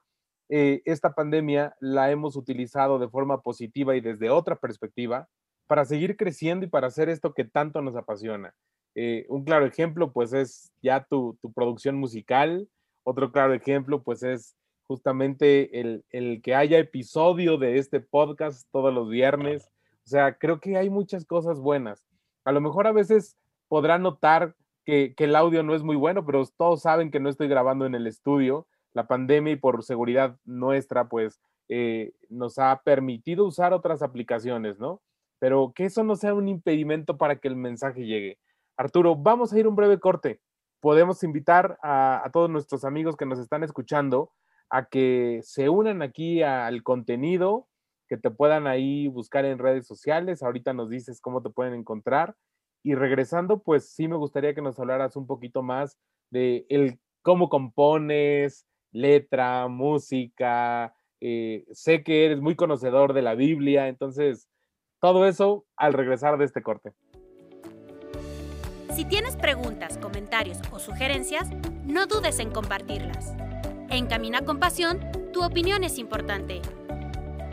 eh, 0.49 0.81
esta 0.85 1.13
pandemia 1.13 1.75
la 1.79 2.09
hemos 2.11 2.35
utilizado 2.35 2.97
de 2.97 3.07
forma 3.07 3.41
positiva 3.41 3.95
y 3.95 4.01
desde 4.01 4.31
otra 4.31 4.55
perspectiva, 4.55 5.27
para 5.67 5.85
seguir 5.85 6.17
creciendo 6.17 6.65
y 6.65 6.69
para 6.69 6.87
hacer 6.87 7.09
esto 7.09 7.33
que 7.33 7.45
tanto 7.45 7.81
nos 7.83 7.95
apasiona. 7.95 8.55
Eh, 8.95 9.27
un 9.29 9.43
claro 9.43 9.67
ejemplo, 9.67 10.11
pues, 10.11 10.33
es 10.33 10.71
ya 10.81 11.05
tu, 11.07 11.37
producción 11.53 11.95
musical. 11.95 12.67
Otro 13.03 13.31
claro 13.31 13.53
ejemplo, 13.53 14.01
pues, 14.01 14.23
es 14.23 14.55
justamente 14.87 15.79
el, 15.79 16.41
que 16.41 16.55
haya 16.55 16.79
episodio 16.79 17.57
de 17.57 17.77
este 17.77 17.99
podcast 17.99 18.67
todos 18.71 18.91
los 18.91 19.09
viernes. 19.09 19.69
O 20.09 20.11
sea, 20.11 20.37
creo 20.37 20.59
que 20.59 20.75
hay 20.75 20.89
muchas 20.89 21.25
cosas 21.25 21.59
buenas. 21.59 22.03
A 22.45 22.51
lo 22.51 22.61
mejor 22.61 22.87
a 22.87 22.91
veces 22.91 23.37
podrán 23.67 24.01
notar 24.01 24.55
que, 24.85 25.13
el 25.17 25.35
audio 25.35 25.61
no 25.61 25.75
es 25.75 25.83
muy 25.83 25.95
bueno, 25.95 26.25
pero 26.25 26.43
todos 26.57 26.81
saben 26.81 27.11
que 27.11 27.19
no 27.19 27.29
estoy 27.29 27.47
grabando 27.47 27.85
en 27.85 27.93
el 27.93 28.07
estudio. 28.07 28.67
La 28.93 29.07
pandemia 29.07 29.53
y 29.53 29.57
por 29.57 29.83
seguridad 29.83 30.37
nuestra, 30.45 31.09
pues 31.09 31.39
eh, 31.67 32.13
nos 32.27 32.57
ha 32.57 32.81
permitido 32.83 33.45
usar 33.45 33.71
otras 33.71 34.01
aplicaciones, 34.01 34.79
¿no? 34.79 35.01
pero 35.39 35.71
que 35.73 35.85
eso 35.85 36.03
no 36.03 36.15
sea 36.15 36.33
un 36.33 36.47
impedimento 36.47 37.17
para 37.17 37.37
que 37.37 37.47
el 37.47 37.55
mensaje 37.55 38.05
llegue. 38.05 38.37
Arturo, 38.77 39.15
vamos 39.15 39.51
a 39.51 39.59
ir 39.59 39.67
un 39.67 39.75
breve 39.75 39.99
corte. 39.99 40.41
Podemos 40.81 41.23
invitar 41.23 41.77
a, 41.81 42.29
todos 42.31 42.49
nuestros 42.49 42.83
amigos 42.83 43.15
que 43.15 43.25
nos 43.25 43.39
están 43.39 43.63
escuchando 43.63 44.31
a 44.69 44.85
que 44.85 45.39
se 45.43 45.69
unan 45.69 46.01
aquí 46.01 46.43
al 46.43 46.83
contenido, 46.83 47.67
que 48.09 48.17
te 48.17 48.31
puedan 48.31 48.67
ahí 48.67 49.07
buscar 49.07 49.45
en 49.45 49.59
redes 49.59 49.87
sociales. 49.87 50.43
Ahorita 50.43 50.73
nos 50.73 50.89
dices 50.89 51.21
cómo 51.21 51.41
te 51.41 51.51
pueden 51.51 51.75
encontrar. 51.75 52.35
Y 52.83 52.95
regresando, 52.95 53.61
pues 53.61 53.91
sí 53.93 54.07
me 54.07 54.15
gustaría 54.15 54.55
que 54.55 54.61
nos 54.61 54.79
hablaras 54.79 55.15
un 55.15 55.27
poquito 55.27 55.61
más 55.61 55.97
de 56.31 56.65
el 56.69 56.99
cómo 57.21 57.49
compones, 57.49 58.65
letra, 58.91 59.67
música. 59.67 60.93
Eh, 61.21 61.65
sé 61.71 62.03
que 62.03 62.25
eres 62.25 62.41
muy 62.41 62.55
conocedor 62.55 63.13
de 63.13 63.21
la 63.21 63.35
Biblia, 63.35 63.87
entonces 63.87 64.49
todo 64.99 65.27
eso 65.27 65.65
al 65.75 65.93
regresar 65.93 66.37
de 66.37 66.45
este 66.45 66.63
corte. 66.63 66.93
Si 68.95 69.05
tienes 69.05 69.37
preguntas, 69.37 69.97
comentarios 69.97 70.57
o 70.71 70.79
sugerencias, 70.79 71.49
no 71.85 72.07
dudes 72.07 72.39
en 72.39 72.51
compartirlas. 72.51 73.35
En 73.89 74.07
Camina 74.07 74.41
con 74.41 74.59
Pasión, 74.59 74.99
tu 75.31 75.43
opinión 75.43 75.83
es 75.83 75.97
importante. 75.97 76.61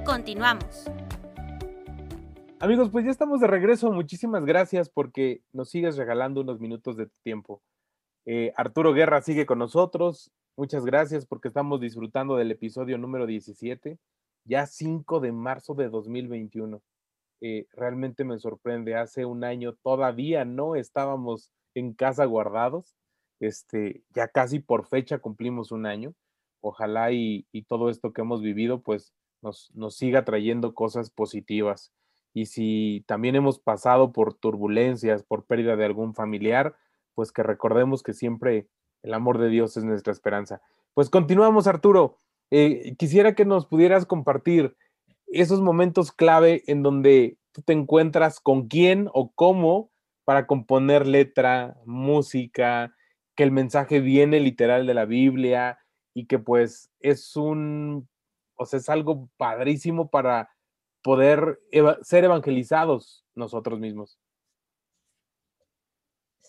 Continuamos. 0.07 0.85
Amigos, 2.61 2.91
pues 2.91 3.05
ya 3.05 3.11
estamos 3.11 3.41
de 3.41 3.49
regreso. 3.49 3.91
Muchísimas 3.91 4.45
gracias 4.45 4.89
porque 4.89 5.43
nos 5.53 5.71
sigues 5.71 5.97
regalando 5.97 6.43
unos 6.43 6.61
minutos 6.61 6.97
de 6.97 7.07
tu 7.07 7.19
tiempo. 7.25 7.61
Eh, 8.25 8.53
Arturo 8.57 8.93
Guerra 8.93 9.21
sigue 9.21 9.47
con 9.47 9.59
nosotros. 9.59 10.31
Muchas 10.57 10.85
gracias 10.85 11.27
porque 11.27 11.49
estamos 11.49 11.81
disfrutando 11.81 12.37
del 12.37 12.53
episodio 12.53 12.99
número 12.99 13.27
17, 13.27 13.99
ya 14.45 14.67
5 14.67 15.19
de 15.19 15.33
marzo 15.33 15.75
de 15.75 15.89
2021. 15.89 16.81
Eh, 17.41 17.67
realmente 17.73 18.23
me 18.25 18.39
sorprende. 18.39 18.95
Hace 18.95 19.25
un 19.25 19.43
año 19.43 19.75
todavía 19.83 20.45
no 20.45 20.77
estábamos 20.77 21.51
en 21.75 21.95
casa 21.95 22.25
guardados. 22.27 22.95
Este, 23.41 24.05
ya 24.15 24.29
casi 24.29 24.61
por 24.61 24.87
fecha 24.87 25.19
cumplimos 25.19 25.73
un 25.73 25.85
año. 25.85 26.15
Ojalá 26.61 27.13
y, 27.13 27.45
todo 27.69 27.91
esto 27.91 28.13
que 28.13 28.23
hemos 28.23 28.41
vivido, 28.41 28.81
pues 28.81 29.13
nos, 29.43 29.71
nos 29.75 29.97
siga 29.97 30.25
trayendo 30.25 30.75
cosas 30.75 31.11
positivas. 31.11 31.93
Y 32.35 32.47
si 32.47 33.05
también 33.07 33.35
hemos 33.37 33.59
pasado 33.59 34.13
por 34.13 34.35
turbulencias, 34.35 35.23
por 35.23 35.47
pérdida 35.47 35.77
de 35.77 35.87
algún 35.87 36.15
familiar, 36.15 36.77
pues 37.15 37.33
que 37.33 37.43
recordemos 37.43 38.03
que 38.03 38.13
siempre 38.13 38.69
el 39.03 39.15
amor 39.15 39.39
de 39.39 39.49
Dios 39.49 39.77
es 39.77 39.85
nuestra 39.85 40.13
esperanza. 40.13 40.61
Pues 40.95 41.11
continuamos, 41.11 41.67
Arturo. 41.67 42.19
Eh, 42.51 42.95
quisiera 42.99 43.35
que 43.35 43.45
nos 43.45 43.67
pudieras 43.67 44.07
compartir 44.07 44.77
esos 45.27 45.61
momentos 45.61 46.13
clave 46.13 46.63
en 46.67 46.83
donde 46.83 47.39
tú 47.53 47.63
te 47.63 47.73
encuentras 47.73 48.41
con 48.41 48.69
quién 48.69 49.09
o 49.13 49.33
cómo 49.33 49.91
para 50.25 50.47
componer 50.47 51.07
letra, 51.07 51.77
música, 51.87 52.95
que 53.35 53.45
el 53.45 53.53
mensaje 53.53 54.01
viene 54.01 54.41
literal 54.41 54.87
de 54.87 54.95
la 54.95 55.05
Biblia 55.05 55.79
y 56.15 56.27
que 56.27 56.39
pues 56.39 56.91
es 57.01 57.37
un, 57.37 58.09
o 58.57 58.67
sea, 58.67 58.79
es 58.79 58.89
algo 58.89 59.31
padrísimo 59.37 60.11
para 60.11 60.51
poder 61.03 61.61
ser 62.03 62.25
evangelizados 62.25 63.25
nosotros 63.35 63.79
mismos. 63.79 64.19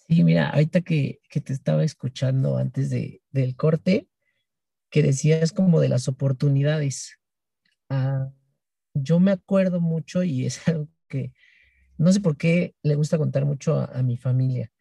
Sí, 0.07 0.23
mira, 0.23 0.49
ahorita 0.49 0.81
que, 0.81 1.19
te 1.29 1.53
estaba 1.53 1.83
escuchando 1.83 2.57
antes 2.57 2.89
de, 2.89 3.21
del 3.29 3.55
corte, 3.55 4.07
que 4.89 5.03
decías 5.03 5.51
como 5.51 5.81
de 5.81 5.89
las 5.89 6.07
oportunidades. 6.07 7.19
Ah, 7.89 8.31
yo 8.93 9.19
me 9.19 9.31
acuerdo 9.31 9.81
mucho 9.81 10.23
y 10.23 10.45
es 10.45 10.65
algo 10.67 10.87
que 11.07 11.33
no 11.97 12.11
sé 12.13 12.21
por 12.21 12.37
qué 12.37 12.75
le 12.83 12.95
gusta 12.95 13.17
contar 13.17 13.45
mucho 13.45 13.79
a, 13.79 14.01
mi 14.03 14.17
familia. 14.17 14.71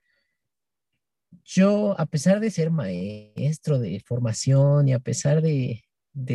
Yo, 1.44 1.98
a 1.98 2.06
pesar 2.06 2.40
de 2.40 2.50
ser 2.50 2.70
maestro 2.70 3.78
de 3.78 4.00
formación 4.00 4.88
y 4.88 4.92
a 4.92 4.98
pesar 4.98 5.42
de, 5.42 5.85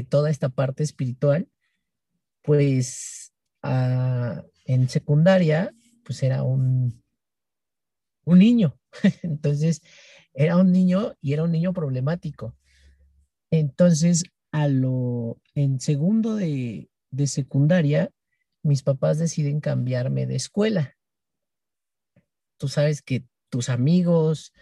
toda 0.09 0.29
esta 0.29 0.49
parte 0.49 0.83
espiritual, 0.83 1.49
pues 2.43 3.33
ah, 3.63 4.43
en 4.65 4.89
secundaria, 4.89 5.73
pues 6.03 6.23
era 6.23 6.43
un, 6.43 7.03
un 8.25 8.39
niño. 8.39 8.77
Entonces, 9.23 9.81
era 10.33 10.57
un 10.57 10.71
niño 10.71 11.13
y 11.21 11.33
era 11.33 11.43
un 11.43 11.51
niño 11.51 11.73
problemático. 11.73 12.55
Entonces, 13.49 14.23
a 14.51 14.67
lo, 14.67 15.41
en 15.55 15.79
segundo 15.79 16.35
de, 16.35 16.89
de 17.09 17.27
secundaria, 17.27 18.11
mis 18.63 18.83
papás 18.83 19.17
deciden 19.17 19.59
cambiarme 19.59 20.25
de 20.25 20.35
escuela. 20.35 20.95
Tú 22.57 22.67
sabes 22.67 23.01
que 23.01 23.25
tus 23.49 23.69
amigos, 23.69 24.53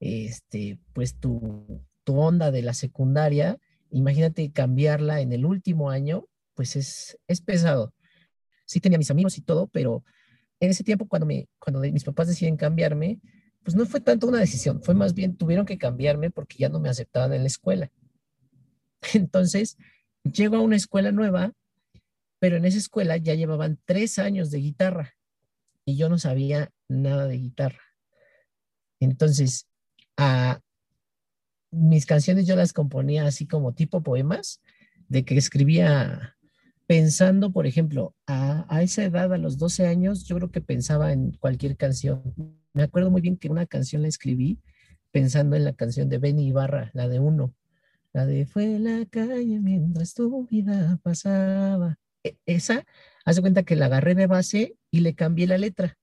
este, 0.00 0.78
pues 0.92 1.18
tu, 1.18 1.84
tu 2.04 2.18
onda 2.18 2.50
de 2.50 2.62
la 2.62 2.74
secundaria, 2.74 3.58
imagínate 3.94 4.50
cambiarla 4.52 5.20
en 5.20 5.32
el 5.32 5.44
último 5.44 5.90
año, 5.90 6.26
pues 6.54 6.76
es, 6.76 7.18
es 7.28 7.40
pesado. 7.40 7.94
Sí 8.66 8.80
tenía 8.80 8.98
mis 8.98 9.10
amigos 9.10 9.38
y 9.38 9.42
todo, 9.42 9.68
pero 9.68 10.04
en 10.60 10.70
ese 10.70 10.84
tiempo 10.84 11.06
cuando, 11.06 11.26
me, 11.26 11.48
cuando 11.58 11.80
mis 11.80 12.04
papás 12.04 12.28
deciden 12.28 12.56
cambiarme, 12.56 13.20
pues 13.62 13.76
no 13.76 13.86
fue 13.86 14.00
tanto 14.00 14.26
una 14.26 14.40
decisión, 14.40 14.82
fue 14.82 14.94
más 14.94 15.14
bien 15.14 15.36
tuvieron 15.36 15.64
que 15.64 15.78
cambiarme 15.78 16.30
porque 16.30 16.58
ya 16.58 16.68
no 16.68 16.80
me 16.80 16.88
aceptaban 16.88 17.32
en 17.32 17.42
la 17.42 17.46
escuela. 17.46 17.92
Entonces, 19.14 19.78
llego 20.24 20.56
a 20.56 20.60
una 20.60 20.76
escuela 20.76 21.12
nueva, 21.12 21.52
pero 22.40 22.56
en 22.56 22.64
esa 22.64 22.78
escuela 22.78 23.16
ya 23.16 23.34
llevaban 23.34 23.78
tres 23.84 24.18
años 24.18 24.50
de 24.50 24.58
guitarra 24.58 25.14
y 25.84 25.96
yo 25.96 26.08
no 26.08 26.18
sabía 26.18 26.72
nada 26.88 27.26
de 27.26 27.38
guitarra. 27.38 27.80
Entonces, 28.98 29.68
a, 30.16 30.60
mis 31.74 32.06
canciones 32.06 32.46
yo 32.46 32.56
las 32.56 32.72
componía 32.72 33.26
así 33.26 33.46
como 33.46 33.74
tipo 33.74 34.02
poemas, 34.02 34.60
de 35.08 35.24
que 35.24 35.36
escribía 35.36 36.36
pensando, 36.86 37.52
por 37.52 37.66
ejemplo, 37.66 38.14
a, 38.26 38.66
a, 38.74 38.82
esa 38.82 39.04
edad, 39.04 39.32
a 39.32 39.38
los 39.38 39.58
12 39.58 39.86
años, 39.86 40.24
yo 40.24 40.36
creo 40.36 40.50
que 40.50 40.60
pensaba 40.60 41.12
en 41.12 41.32
cualquier 41.32 41.76
canción. 41.76 42.22
Me 42.72 42.82
acuerdo 42.82 43.10
muy 43.10 43.20
bien 43.20 43.36
que 43.36 43.48
una 43.48 43.66
canción 43.66 44.02
la 44.02 44.08
escribí 44.08 44.58
pensando 45.14 45.54
en 45.56 45.64
la 45.64 45.74
canción 45.74 46.08
de 46.08 46.18
Benny 46.18 46.48
Ibarra, 46.48 46.90
la 46.92 47.08
de 47.08 47.20
Uno, 47.20 47.54
la 48.12 48.26
de 48.26 48.46
Fue 48.46 48.78
la 48.80 49.06
calle 49.06 49.60
mientras 49.60 50.14
tu 50.14 50.46
vida 50.46 50.98
pasaba. 51.02 51.98
E, 52.24 52.36
esa, 52.46 52.84
hace 53.24 53.40
cuenta 53.40 53.62
que 53.62 53.76
la 53.76 53.86
agarré 53.86 54.14
de 54.14 54.26
base 54.26 54.76
y 54.90 55.00
le 55.00 55.14
cambié 55.14 55.46
la 55.46 55.56
letra 55.56 55.96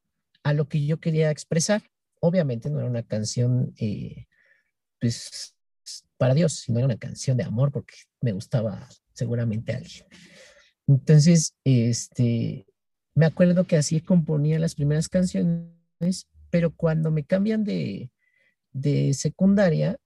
a 0.43 0.53
lo 0.53 0.69
que 0.69 0.85
yo 0.85 0.99
quería 0.99 1.29
expresar. 1.29 1.83
Obviamente 2.21 2.69
no 2.69 2.79
era 2.79 2.87
una 2.87 3.03
canción, 3.03 3.73
eh, 3.77 4.27
pues, 4.99 5.55
para 6.21 6.35
Dios, 6.35 6.53
sino 6.53 6.77
era 6.77 6.85
una 6.85 6.99
canción 6.99 7.35
de 7.35 7.43
amor 7.43 7.71
porque 7.71 7.95
me 8.21 8.31
gustaba 8.31 8.87
seguramente 9.11 9.73
a 9.73 9.77
alguien. 9.77 10.05
Entonces, 10.85 11.55
este, 11.63 12.67
me 13.15 13.25
acuerdo 13.25 13.65
que 13.65 13.75
así 13.75 14.01
componía 14.01 14.59
las 14.59 14.75
primeras 14.75 15.09
canciones, 15.09 16.27
pero 16.51 16.75
cuando 16.75 17.09
me 17.09 17.23
cambian 17.23 17.63
de, 17.63 18.11
de 18.71 19.15
secundaria, 19.15 19.97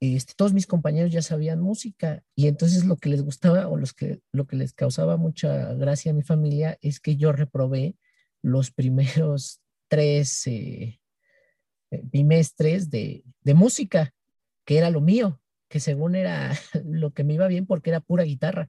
este, 0.00 0.34
todos 0.36 0.52
mis 0.52 0.66
compañeros 0.66 1.10
ya 1.10 1.22
sabían 1.22 1.62
música 1.62 2.22
y 2.34 2.48
entonces 2.48 2.84
lo 2.84 2.98
que 2.98 3.08
les 3.08 3.22
gustaba 3.22 3.68
o 3.68 3.78
los 3.78 3.94
que, 3.94 4.20
lo 4.32 4.46
que 4.46 4.56
les 4.56 4.74
causaba 4.74 5.16
mucha 5.16 5.72
gracia 5.72 6.10
a 6.10 6.14
mi 6.14 6.24
familia 6.24 6.76
es 6.82 7.00
que 7.00 7.16
yo 7.16 7.32
reprobé 7.32 7.96
los 8.42 8.70
primeros 8.70 9.62
tres 9.88 10.46
eh, 10.46 11.00
eh, 11.90 12.02
bimestres 12.04 12.90
de, 12.90 13.24
de 13.40 13.54
música, 13.54 14.12
que 14.66 14.76
era 14.76 14.90
lo 14.90 15.00
mío, 15.00 15.40
que 15.68 15.80
según 15.80 16.14
era 16.14 16.52
lo 16.84 17.14
que 17.14 17.24
me 17.24 17.34
iba 17.34 17.48
bien 17.48 17.64
porque 17.64 17.88
era 17.88 18.00
pura 18.00 18.24
guitarra. 18.24 18.68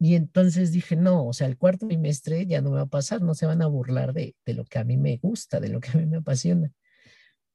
Y 0.00 0.14
entonces 0.14 0.72
dije, 0.72 0.96
no, 0.96 1.26
o 1.26 1.32
sea, 1.32 1.46
el 1.48 1.58
cuarto 1.58 1.86
bimestre 1.86 2.46
ya 2.46 2.60
no 2.60 2.70
me 2.70 2.76
va 2.76 2.82
a 2.82 2.86
pasar, 2.86 3.20
no 3.20 3.34
se 3.34 3.46
van 3.46 3.62
a 3.62 3.66
burlar 3.66 4.12
de, 4.12 4.34
de, 4.46 4.54
lo 4.54 4.64
que 4.64 4.78
a 4.78 4.84
mí 4.84 4.96
me 4.96 5.16
gusta, 5.18 5.60
de 5.60 5.68
lo 5.68 5.80
que 5.80 5.90
a 5.90 5.94
mí 5.94 6.06
me 6.06 6.18
apasiona. 6.18 6.72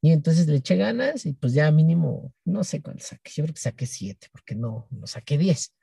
Y 0.01 0.11
entonces 0.11 0.47
le 0.47 0.57
eché 0.57 0.75
ganas 0.75 1.25
y 1.25 1.33
pues 1.33 1.53
ya 1.53 1.71
mínimo, 1.71 2.33
no 2.43 2.65
sé 2.65 2.81
cuánto 2.81 3.03
saqué, 3.05 3.31
yo 3.33 3.43
creo 3.45 3.53
que 3.53 3.61
saqué 3.61 3.85
siete, 3.85 4.27
porque 4.33 4.55
no, 4.55 4.87
no 4.91 5.07
saqué 5.07 5.37
diez. 5.37 5.73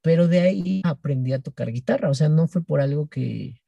Pero 0.00 0.28
de 0.28 0.40
ahí 0.40 0.82
aprendí 0.84 1.32
a 1.32 1.40
tocar 1.40 1.72
guitarra, 1.72 2.10
o 2.10 2.14
sea, 2.14 2.28
no 2.28 2.46
fue 2.46 2.62
por 2.62 2.80
algo 2.80 3.08
que, 3.08 3.60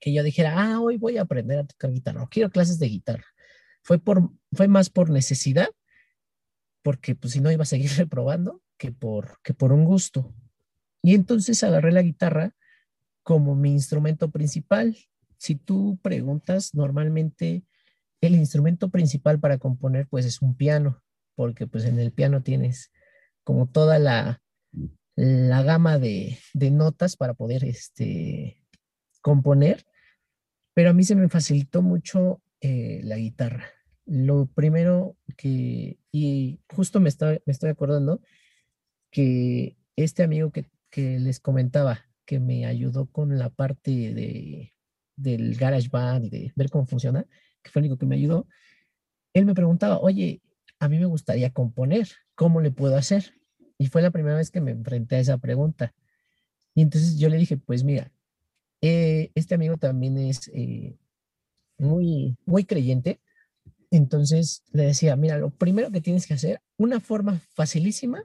que 0.00 0.12
yo 0.12 0.24
dijera, 0.24 0.54
ah, 0.56 0.80
hoy 0.80 0.96
voy 0.96 1.18
a 1.18 1.22
aprender 1.22 1.60
a 1.60 1.64
tocar 1.64 1.92
guitarra, 1.92 2.24
o 2.24 2.28
quiero 2.28 2.50
clases 2.50 2.80
de 2.80 2.88
guitarra. 2.88 3.24
Fue, 3.84 3.98
por, 3.98 4.30
fue 4.52 4.66
más 4.66 4.90
por 4.90 5.10
necesidad, 5.10 5.68
porque 6.82 7.14
pues 7.14 7.34
si 7.34 7.40
no 7.40 7.52
iba 7.52 7.62
a 7.62 7.66
seguir 7.66 7.90
reprobando, 7.96 8.60
que 8.76 8.90
por, 8.90 9.40
que 9.42 9.54
por 9.54 9.72
un 9.72 9.84
gusto. 9.84 10.34
Y 11.02 11.14
entonces 11.14 11.62
agarré 11.62 11.92
la 11.92 12.02
guitarra 12.02 12.56
como 13.22 13.54
mi 13.54 13.70
instrumento 13.70 14.30
principal. 14.30 14.96
Si 15.36 15.54
tú 15.54 15.98
preguntas, 16.02 16.74
normalmente 16.74 17.64
el 18.20 18.34
instrumento 18.34 18.88
principal 18.88 19.38
para 19.38 19.58
componer 19.58 20.06
pues 20.08 20.24
es 20.24 20.40
un 20.40 20.56
piano, 20.56 21.02
porque 21.34 21.66
pues 21.66 21.84
en 21.84 21.98
el 21.98 22.12
piano 22.12 22.42
tienes 22.42 22.90
como 23.44 23.66
toda 23.66 23.98
la, 23.98 24.42
la 25.16 25.62
gama 25.62 25.98
de, 25.98 26.38
notas 26.54 27.16
para 27.16 27.34
poder 27.34 27.64
este, 27.64 28.62
componer, 29.20 29.84
pero 30.72 30.90
a 30.90 30.92
mí 30.92 31.04
se 31.04 31.14
me 31.14 31.28
facilitó 31.28 31.82
mucho 31.82 32.42
eh, 32.66 33.02
la 33.04 33.18
guitarra. 33.18 33.66
Lo 34.06 34.46
primero 34.46 35.18
que, 35.36 35.98
y 36.10 36.60
justo 36.70 36.98
me, 36.98 37.10
está, 37.10 37.32
me 37.44 37.52
estoy 37.52 37.68
acordando 37.68 38.22
que 39.10 39.76
este 39.96 40.22
amigo 40.22 40.50
que, 40.50 40.70
que 40.88 41.18
les 41.18 41.40
comentaba, 41.40 42.06
que 42.24 42.40
me 42.40 42.64
ayudó 42.64 43.04
con 43.04 43.38
la 43.38 43.50
parte 43.50 43.90
de, 44.14 44.72
del 45.14 45.56
garage 45.56 45.90
band 45.90 46.24
y 46.24 46.30
de 46.30 46.52
ver 46.56 46.70
cómo 46.70 46.86
funciona, 46.86 47.26
que 47.62 47.70
fue 47.70 47.80
el 47.80 47.88
único 47.88 47.98
que 47.98 48.06
me 48.06 48.16
ayudó, 48.16 48.48
él 49.34 49.44
me 49.44 49.52
preguntaba, 49.52 49.98
oye, 49.98 50.40
a 50.78 50.88
mí 50.88 50.98
me 50.98 51.04
gustaría 51.04 51.52
componer, 51.52 52.08
¿cómo 52.34 52.62
le 52.62 52.70
puedo 52.70 52.96
hacer? 52.96 53.34
Y 53.76 53.88
fue 53.88 54.00
la 54.00 54.10
primera 54.10 54.36
vez 54.36 54.50
que 54.50 54.62
me 54.62 54.70
enfrenté 54.70 55.16
a 55.16 55.20
esa 55.20 55.36
pregunta. 55.36 55.94
Y 56.74 56.80
entonces 56.80 57.18
yo 57.18 57.28
le 57.28 57.36
dije, 57.36 57.58
pues 57.58 57.84
mira, 57.84 58.10
eh, 58.80 59.32
este 59.34 59.54
amigo 59.54 59.76
también 59.76 60.16
es 60.16 60.48
eh, 60.54 60.96
muy, 61.84 62.36
muy 62.46 62.64
creyente. 62.64 63.20
Entonces 63.90 64.64
le 64.72 64.86
decía, 64.86 65.14
mira, 65.16 65.38
lo 65.38 65.50
primero 65.50 65.90
que 65.90 66.00
tienes 66.00 66.26
que 66.26 66.34
hacer, 66.34 66.60
una 66.76 67.00
forma 67.00 67.40
facilísima, 67.54 68.24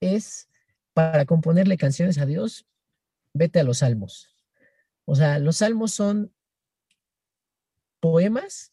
es 0.00 0.48
para 0.94 1.26
componerle 1.26 1.76
canciones 1.76 2.18
a 2.18 2.26
Dios, 2.26 2.66
vete 3.34 3.60
a 3.60 3.64
los 3.64 3.78
salmos. 3.78 4.30
O 5.04 5.14
sea, 5.14 5.38
los 5.38 5.58
salmos 5.58 5.92
son 5.92 6.32
poemas 8.00 8.72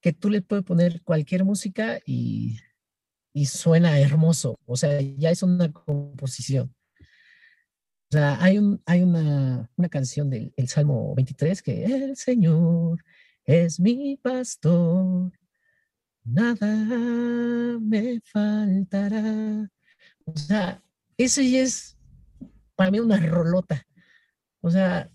que 0.00 0.12
tú 0.12 0.30
le 0.30 0.42
puedes 0.42 0.64
poner 0.64 1.02
cualquier 1.02 1.44
música 1.44 2.00
y, 2.06 2.58
y 3.32 3.46
suena 3.46 3.98
hermoso. 4.00 4.58
O 4.64 4.76
sea, 4.76 5.00
ya 5.00 5.30
es 5.30 5.42
una 5.42 5.72
composición. 5.72 6.74
O 8.12 8.12
sea, 8.12 8.42
hay, 8.42 8.58
un, 8.58 8.82
hay 8.86 9.02
una, 9.02 9.70
una 9.76 9.88
canción 9.88 10.30
del 10.30 10.52
el 10.56 10.68
Salmo 10.68 11.14
23 11.14 11.62
que 11.62 11.84
el 11.84 12.16
Señor 12.16 13.04
es 13.50 13.80
mi 13.80 14.16
pastor, 14.16 15.32
nada 16.24 17.78
me 17.80 18.20
faltará. 18.20 19.68
O 20.24 20.36
sea, 20.36 20.82
eso 21.18 21.42
ya 21.42 21.60
es 21.60 21.98
para 22.76 22.92
mí 22.92 23.00
una 23.00 23.18
rolota. 23.18 23.84
O 24.60 24.70
sea, 24.70 25.10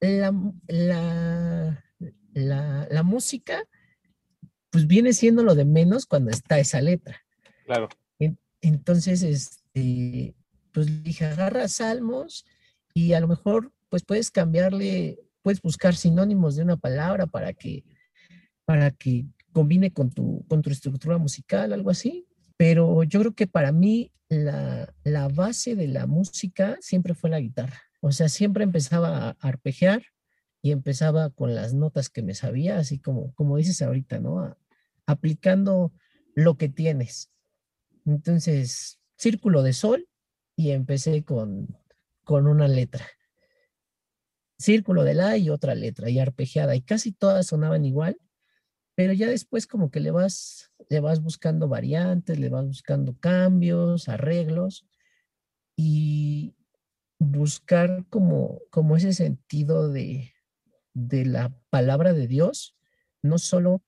la, 0.00 0.32
la, 0.66 1.84
la, 2.32 2.88
la, 2.90 3.02
música, 3.02 3.62
pues 4.70 4.86
viene 4.86 5.12
siendo 5.12 5.42
lo 5.42 5.54
de 5.54 5.66
menos 5.66 6.06
cuando 6.06 6.30
está 6.30 6.58
esa 6.58 6.80
letra. 6.80 7.20
Claro. 7.66 7.88
Entonces, 8.62 9.22
este, 9.22 10.34
pues 10.72 11.04
dije, 11.04 11.26
agarra 11.26 11.68
salmos 11.68 12.46
y 12.94 13.12
a 13.12 13.20
lo 13.20 13.28
mejor, 13.28 13.72
pues 13.90 14.04
puedes 14.04 14.30
cambiarle, 14.30 15.18
puedes 15.44 15.60
buscar 15.60 15.94
sinónimos 15.94 16.56
de 16.56 16.62
una 16.62 16.78
palabra 16.78 17.26
para 17.26 17.52
que, 17.52 17.84
para 18.64 18.90
que 18.90 19.26
combine 19.52 19.92
con 19.92 20.10
tu, 20.10 20.44
con 20.48 20.62
tu 20.62 20.70
estructura 20.70 21.18
musical, 21.18 21.74
algo 21.74 21.90
así. 21.90 22.26
Pero 22.56 23.04
yo 23.04 23.20
creo 23.20 23.34
que 23.34 23.46
para 23.46 23.70
mí 23.70 24.10
la, 24.30 24.92
la 25.04 25.28
base 25.28 25.76
de 25.76 25.86
la 25.86 26.06
música 26.06 26.78
siempre 26.80 27.14
fue 27.14 27.28
la 27.28 27.40
guitarra. 27.40 27.82
O 28.00 28.10
sea, 28.10 28.30
siempre 28.30 28.64
empezaba 28.64 29.28
a 29.28 29.36
arpegiar 29.40 30.02
y 30.62 30.72
empezaba 30.72 31.28
con 31.28 31.54
las 31.54 31.74
notas 31.74 32.08
que 32.08 32.22
me 32.22 32.34
sabía, 32.34 32.78
así 32.78 32.98
como, 32.98 33.34
como 33.34 33.58
dices 33.58 33.82
ahorita, 33.82 34.20
¿no? 34.20 34.56
aplicando 35.04 35.92
lo 36.34 36.56
que 36.56 36.70
tienes. 36.70 37.30
Entonces, 38.06 38.98
círculo 39.16 39.62
de 39.62 39.74
sol 39.74 40.08
y 40.56 40.70
empecé 40.70 41.22
con, 41.22 41.76
con 42.24 42.46
una 42.46 42.66
letra. 42.66 43.06
Círculo 44.58 45.04
de 45.04 45.14
la 45.14 45.36
y 45.36 45.50
otra 45.50 45.74
letra 45.74 46.10
y 46.10 46.18
arpegiada 46.18 46.76
y 46.76 46.82
casi 46.82 47.12
todas 47.12 47.46
sonaban 47.46 47.84
igual, 47.84 48.18
pero 48.94 49.12
ya 49.12 49.28
después 49.28 49.66
como 49.66 49.90
que 49.90 50.00
le 50.00 50.10
vas, 50.10 50.72
le 50.88 51.00
vas 51.00 51.20
buscando 51.20 51.68
variantes, 51.68 52.38
le 52.38 52.48
vas 52.48 52.66
buscando 52.66 53.16
cambios, 53.18 54.08
arreglos 54.08 54.86
y 55.76 56.54
buscar 57.18 58.06
como, 58.10 58.60
como 58.70 58.96
ese 58.96 59.12
sentido 59.12 59.90
de, 59.90 60.32
de 60.92 61.24
la 61.24 61.52
palabra 61.70 62.12
de 62.12 62.28
Dios 62.28 62.76
no 63.22 63.38
solo 63.38 63.82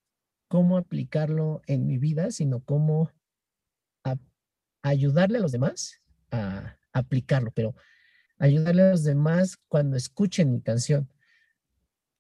cómo 0.49 0.79
aplicarlo 0.79 1.61
en 1.67 1.87
mi 1.87 1.99
vida, 1.99 2.31
sino 2.31 2.65
cómo 2.65 3.13
ayudarle 4.83 5.39
a 5.39 5.41
los 5.41 5.53
demás 5.53 6.01
a 6.31 6.79
aplicarlo, 6.93 7.51
pero 7.51 7.75
ayudarle 8.38 8.83
a 8.83 8.90
los 8.90 9.05
demás 9.05 9.57
cuando 9.68 9.96
escuchen 9.96 10.53
mi 10.53 10.61
canción. 10.61 11.09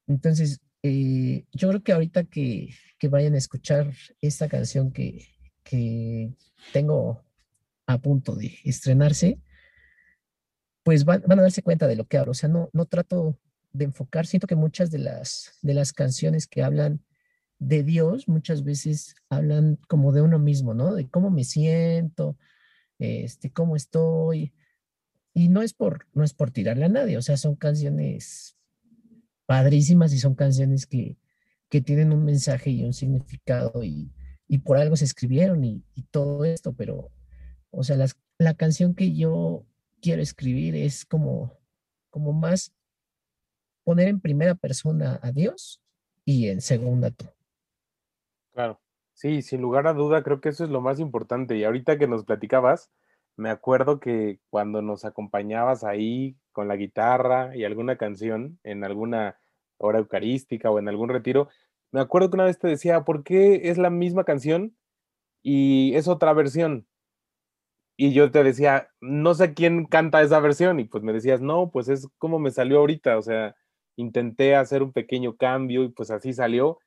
Entonces, 0.06 0.60
eh, 0.82 1.44
yo 1.52 1.68
creo 1.68 1.82
que 1.82 1.92
ahorita 1.92 2.24
que, 2.24 2.74
vayan 3.10 3.34
a 3.34 3.38
escuchar 3.38 3.92
esta 4.20 4.48
canción 4.48 4.92
que, 4.92 5.28
tengo 6.72 7.24
a 7.86 7.98
punto 7.98 8.34
de 8.34 8.58
estrenarse, 8.64 9.40
pues 10.82 11.04
van, 11.04 11.22
a 11.30 11.36
darse 11.36 11.62
cuenta 11.62 11.86
de 11.86 11.96
lo 11.96 12.06
que 12.06 12.18
hablo. 12.18 12.32
O 12.32 12.34
sea, 12.34 12.48
no, 12.48 12.70
no 12.72 12.86
trato 12.86 13.38
de 13.72 13.84
enfocar, 13.84 14.26
siento 14.26 14.46
que 14.46 14.54
muchas 14.56 14.90
de 14.90 14.98
las, 14.98 15.58
de 15.62 15.74
las 15.74 15.92
canciones 15.92 16.46
que 16.46 16.62
hablan 16.62 17.02
de 17.58 17.82
Dios 17.82 18.28
muchas 18.28 18.64
veces 18.64 19.14
hablan 19.28 19.78
como 19.88 20.12
de 20.12 20.22
uno 20.22 20.38
mismo, 20.38 20.74
¿no? 20.74 20.94
De 20.94 21.08
cómo 21.08 21.30
me 21.30 21.44
siento, 21.44 22.36
este, 22.98 23.50
cómo 23.52 23.76
estoy. 23.76 24.52
Y 25.36 25.50
no 25.50 25.60
es 25.60 25.74
por, 25.74 26.06
no 26.14 26.24
es 26.24 26.32
por 26.32 26.50
tirarle 26.50 26.86
a 26.86 26.88
nadie, 26.88 27.18
o 27.18 27.20
sea, 27.20 27.36
son 27.36 27.56
canciones 27.56 28.56
padrísimas 29.44 30.14
y 30.14 30.18
son 30.18 30.34
canciones 30.34 30.86
que, 30.86 31.18
que 31.68 31.82
tienen 31.82 32.14
un 32.14 32.24
mensaje 32.24 32.70
y 32.70 32.82
un 32.82 32.94
significado 32.94 33.84
y, 33.84 34.10
y 34.48 34.58
por 34.60 34.78
algo 34.78 34.96
se 34.96 35.04
escribieron 35.04 35.62
y, 35.62 35.84
todo 36.10 36.46
esto, 36.46 36.72
pero, 36.72 37.10
o 37.70 37.84
sea, 37.84 37.96
las, 37.96 38.16
la 38.38 38.54
canción 38.54 38.94
que 38.94 39.14
yo 39.14 39.66
quiero 40.00 40.22
escribir 40.22 40.74
es 40.74 41.04
como, 41.04 41.52
como 42.08 42.32
más 42.32 42.72
poner 43.84 44.08
en 44.08 44.20
primera 44.22 44.54
persona 44.54 45.20
a 45.22 45.32
Dios 45.32 45.82
y 46.24 46.48
en 46.48 46.62
segunda 46.62 47.10
tú. 47.10 47.26
Claro, 48.54 48.80
sí, 49.12 49.42
sin 49.42 49.60
lugar 49.60 49.86
a 49.86 49.92
duda, 49.92 50.22
creo 50.22 50.40
que 50.40 50.48
eso 50.48 50.64
es 50.64 50.70
lo 50.70 50.80
más 50.80 50.98
importante. 50.98 51.58
Y 51.58 51.64
ahorita 51.64 51.98
que 51.98 52.08
nos 52.08 52.24
platicabas, 52.24 52.90
me 53.36 53.50
acuerdo 53.50 54.00
que 54.00 54.40
cuando 54.50 54.82
nos 54.82 55.04
acompañabas 55.04 55.84
ahí 55.84 56.36
con 56.52 56.68
la 56.68 56.76
guitarra 56.76 57.56
y 57.56 57.64
alguna 57.64 57.96
canción 57.96 58.58
en 58.64 58.84
alguna 58.84 59.38
hora 59.78 59.98
eucarística 59.98 60.70
o 60.70 60.78
en 60.78 60.88
algún 60.88 61.10
retiro, 61.10 61.48
me 61.92 62.00
acuerdo 62.00 62.30
que 62.30 62.36
una 62.36 62.44
vez 62.44 62.58
te 62.58 62.68
decía, 62.68 63.04
¿por 63.04 63.24
qué 63.24 63.70
es 63.70 63.78
la 63.78 63.90
misma 63.90 64.24
canción 64.24 64.76
y 65.42 65.94
es 65.94 66.08
otra 66.08 66.32
versión? 66.32 66.86
Y 67.98 68.12
yo 68.12 68.30
te 68.30 68.44
decía, 68.44 68.90
no 69.00 69.34
sé 69.34 69.54
quién 69.54 69.86
canta 69.86 70.22
esa 70.22 70.40
versión 70.40 70.80
y 70.80 70.84
pues 70.84 71.02
me 71.02 71.12
decías, 71.12 71.40
no, 71.40 71.70
pues 71.70 71.88
es 71.88 72.08
como 72.18 72.38
me 72.38 72.50
salió 72.50 72.78
ahorita, 72.78 73.16
o 73.18 73.22
sea, 73.22 73.54
intenté 73.96 74.54
hacer 74.54 74.82
un 74.82 74.92
pequeño 74.92 75.36
cambio 75.36 75.82
y 75.84 75.88
pues 75.88 76.10
así 76.10 76.32
salió 76.32 76.78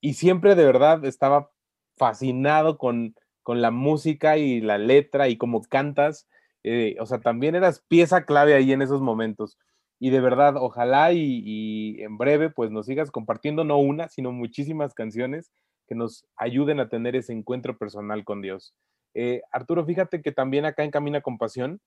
y 0.00 0.14
siempre 0.14 0.54
de 0.54 0.64
verdad 0.64 1.04
estaba 1.04 1.50
fascinado 1.96 2.78
con, 2.78 3.14
con 3.48 3.62
la 3.62 3.70
música 3.70 4.36
y 4.36 4.60
la 4.60 4.76
letra 4.76 5.30
y 5.30 5.38
cómo 5.38 5.62
cantas. 5.62 6.28
Eh, 6.64 6.96
o 7.00 7.06
sea, 7.06 7.20
también 7.20 7.54
eras 7.54 7.82
pieza 7.88 8.26
clave 8.26 8.52
ahí 8.52 8.72
en 8.72 8.82
esos 8.82 9.00
momentos. 9.00 9.56
Y 9.98 10.10
de 10.10 10.20
verdad, 10.20 10.56
ojalá 10.58 11.14
y, 11.14 11.96
en 12.02 12.18
breve 12.18 12.50
pues 12.50 12.70
nos 12.70 12.84
sigas 12.84 13.10
compartiendo 13.10 13.64
no 13.64 13.78
una, 13.78 14.10
sino 14.10 14.32
muchísimas 14.32 14.92
canciones 14.92 15.50
que 15.86 15.94
nos 15.94 16.26
ayuden 16.36 16.78
a 16.78 16.90
tener 16.90 17.16
ese 17.16 17.32
encuentro 17.32 17.78
personal 17.78 18.22
con 18.22 18.42
Dios. 18.42 18.74
Eh, 19.14 19.40
Arturo, 19.50 19.82
fíjate 19.86 20.20
que 20.20 20.30
también 20.30 20.66
acá 20.66 20.84
en 20.84 20.90
Camina 20.90 21.22
con 21.22 21.38
Pasión 21.38 21.80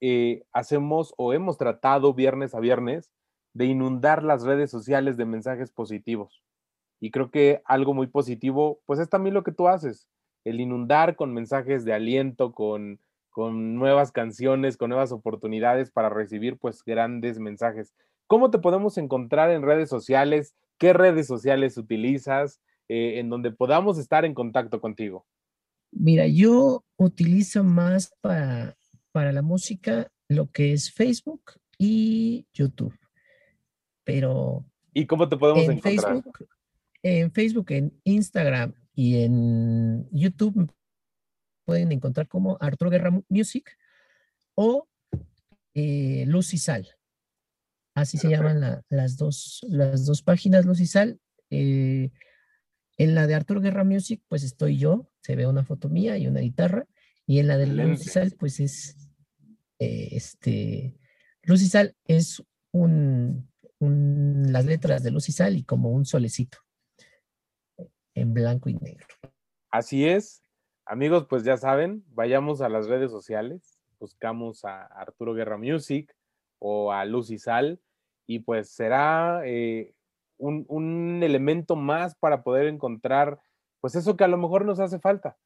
eh, 0.00 0.42
hacemos 0.52 1.14
o 1.18 1.32
hemos 1.34 1.56
tratado 1.56 2.14
viernes 2.14 2.52
a 2.52 2.58
viernes 2.58 3.12
de 3.54 3.66
inundar 3.66 4.24
las 4.24 4.42
redes 4.42 4.72
sociales 4.72 5.16
de 5.16 5.24
mensajes 5.24 5.70
positivos. 5.70 6.42
Y 6.98 7.12
creo 7.12 7.30
que 7.30 7.62
algo 7.64 7.94
muy 7.94 8.08
positivo, 8.08 8.80
pues 8.86 8.98
es 8.98 9.08
también 9.08 9.34
lo 9.34 9.44
que 9.44 9.52
tú 9.52 9.68
haces, 9.68 10.08
el 10.46 10.60
inundar 10.60 11.16
con 11.16 11.34
mensajes 11.34 11.84
de 11.84 11.92
aliento, 11.92 12.52
con, 12.52 13.00
con 13.30 13.74
nuevas 13.74 14.12
canciones, 14.12 14.76
con 14.76 14.90
nuevas 14.90 15.10
oportunidades 15.10 15.90
para 15.90 16.08
recibir 16.08 16.56
pues 16.56 16.84
grandes 16.84 17.40
mensajes. 17.40 17.92
¿Cómo 18.28 18.52
te 18.52 18.60
podemos 18.60 18.96
encontrar 18.96 19.50
en 19.50 19.62
redes 19.62 19.88
sociales? 19.88 20.54
¿Qué 20.78 20.92
redes 20.92 21.26
sociales 21.26 21.76
utilizas 21.76 22.60
eh, 22.88 23.18
en 23.18 23.28
donde 23.28 23.50
podamos 23.50 23.98
estar 23.98 24.24
en 24.24 24.34
contacto 24.34 24.80
contigo? 24.80 25.26
Mira, 25.90 26.28
yo 26.28 26.84
utilizo 26.96 27.64
más 27.64 28.14
para, 28.20 28.76
para 29.10 29.32
la 29.32 29.42
música 29.42 30.12
lo 30.28 30.48
que 30.52 30.72
es 30.72 30.92
Facebook 30.92 31.42
y 31.76 32.46
YouTube. 32.52 32.96
Pero... 34.04 34.64
¿Y 34.94 35.06
cómo 35.06 35.28
te 35.28 35.36
podemos 35.36 35.64
encontrar? 35.64 36.22
En 37.02 37.32
Facebook, 37.32 37.66
en 37.72 38.00
Instagram 38.04 38.72
y 38.96 39.22
en 39.22 40.08
YouTube 40.10 40.72
pueden 41.66 41.92
encontrar 41.92 42.26
como 42.26 42.56
Arturo 42.60 42.90
Guerra 42.90 43.12
Music 43.28 43.76
o 44.54 44.88
eh, 45.74 46.24
Luz 46.26 46.54
y 46.54 46.58
Sal. 46.58 46.88
Así 47.94 48.16
se 48.16 48.28
llaman 48.28 48.82
las, 48.88 49.16
dos, 49.16 49.64
las 49.68 50.06
dos 50.06 50.22
páginas, 50.22 50.64
Luz 50.64 50.80
y 50.80 50.86
Sal. 50.86 51.20
Eh, 51.50 52.10
en 52.96 53.14
la 53.14 53.26
de 53.26 53.34
Arturo 53.34 53.60
Guerra 53.60 53.84
Music, 53.84 54.22
pues 54.28 54.42
estoy 54.42 54.78
yo, 54.78 55.10
se 55.20 55.36
ve 55.36 55.46
una 55.46 55.64
foto 55.64 55.90
mía 55.90 56.16
y 56.16 56.26
una 56.26 56.40
guitarra. 56.40 56.86
Y 57.26 57.38
en 57.38 57.48
la 57.48 57.58
de 57.58 57.66
Luz 57.66 58.06
y 58.06 58.08
Sal, 58.08 58.34
pues 58.38 58.60
es 58.60 58.96
eh, 59.78 60.08
este. 60.12 60.96
Luz 61.42 61.62
y 61.62 61.68
Sal 61.68 61.94
es 62.04 62.42
un, 62.72 63.50
las 63.78 64.64
letras 64.64 65.02
de 65.02 65.10
Luz 65.10 65.28
y 65.28 65.32
Sal 65.32 65.56
y 65.56 65.64
como 65.64 65.90
un 65.90 66.06
solecito 66.06 66.65
en 68.16 68.34
blanco 68.34 68.68
y 68.68 68.74
negro. 68.74 69.06
Así 69.70 70.08
es. 70.08 70.42
Amigos, 70.84 71.26
pues 71.28 71.44
ya 71.44 71.56
saben, 71.56 72.04
vayamos 72.08 72.60
a 72.60 72.68
las 72.68 72.88
redes 72.88 73.10
sociales, 73.10 73.78
buscamos 73.98 74.64
a 74.64 74.86
Arturo 74.86 75.34
Guerra 75.34 75.58
Music 75.58 76.14
o 76.58 76.92
a 76.92 77.04
Lucy 77.04 77.38
Sal 77.38 77.80
y 78.26 78.40
pues 78.40 78.70
será 78.70 79.42
eh, 79.44 79.94
un, 80.38 80.64
un, 80.68 81.22
elemento 81.22 81.76
más 81.76 82.14
para 82.14 82.42
poder 82.42 82.66
encontrar 82.68 83.40
pues 83.80 83.94
eso 83.94 84.16
que 84.16 84.24
a 84.24 84.28
lo 84.28 84.38
mejor 84.38 84.64
nos 84.64 84.80
hace 84.80 84.98
falta. 84.98 85.36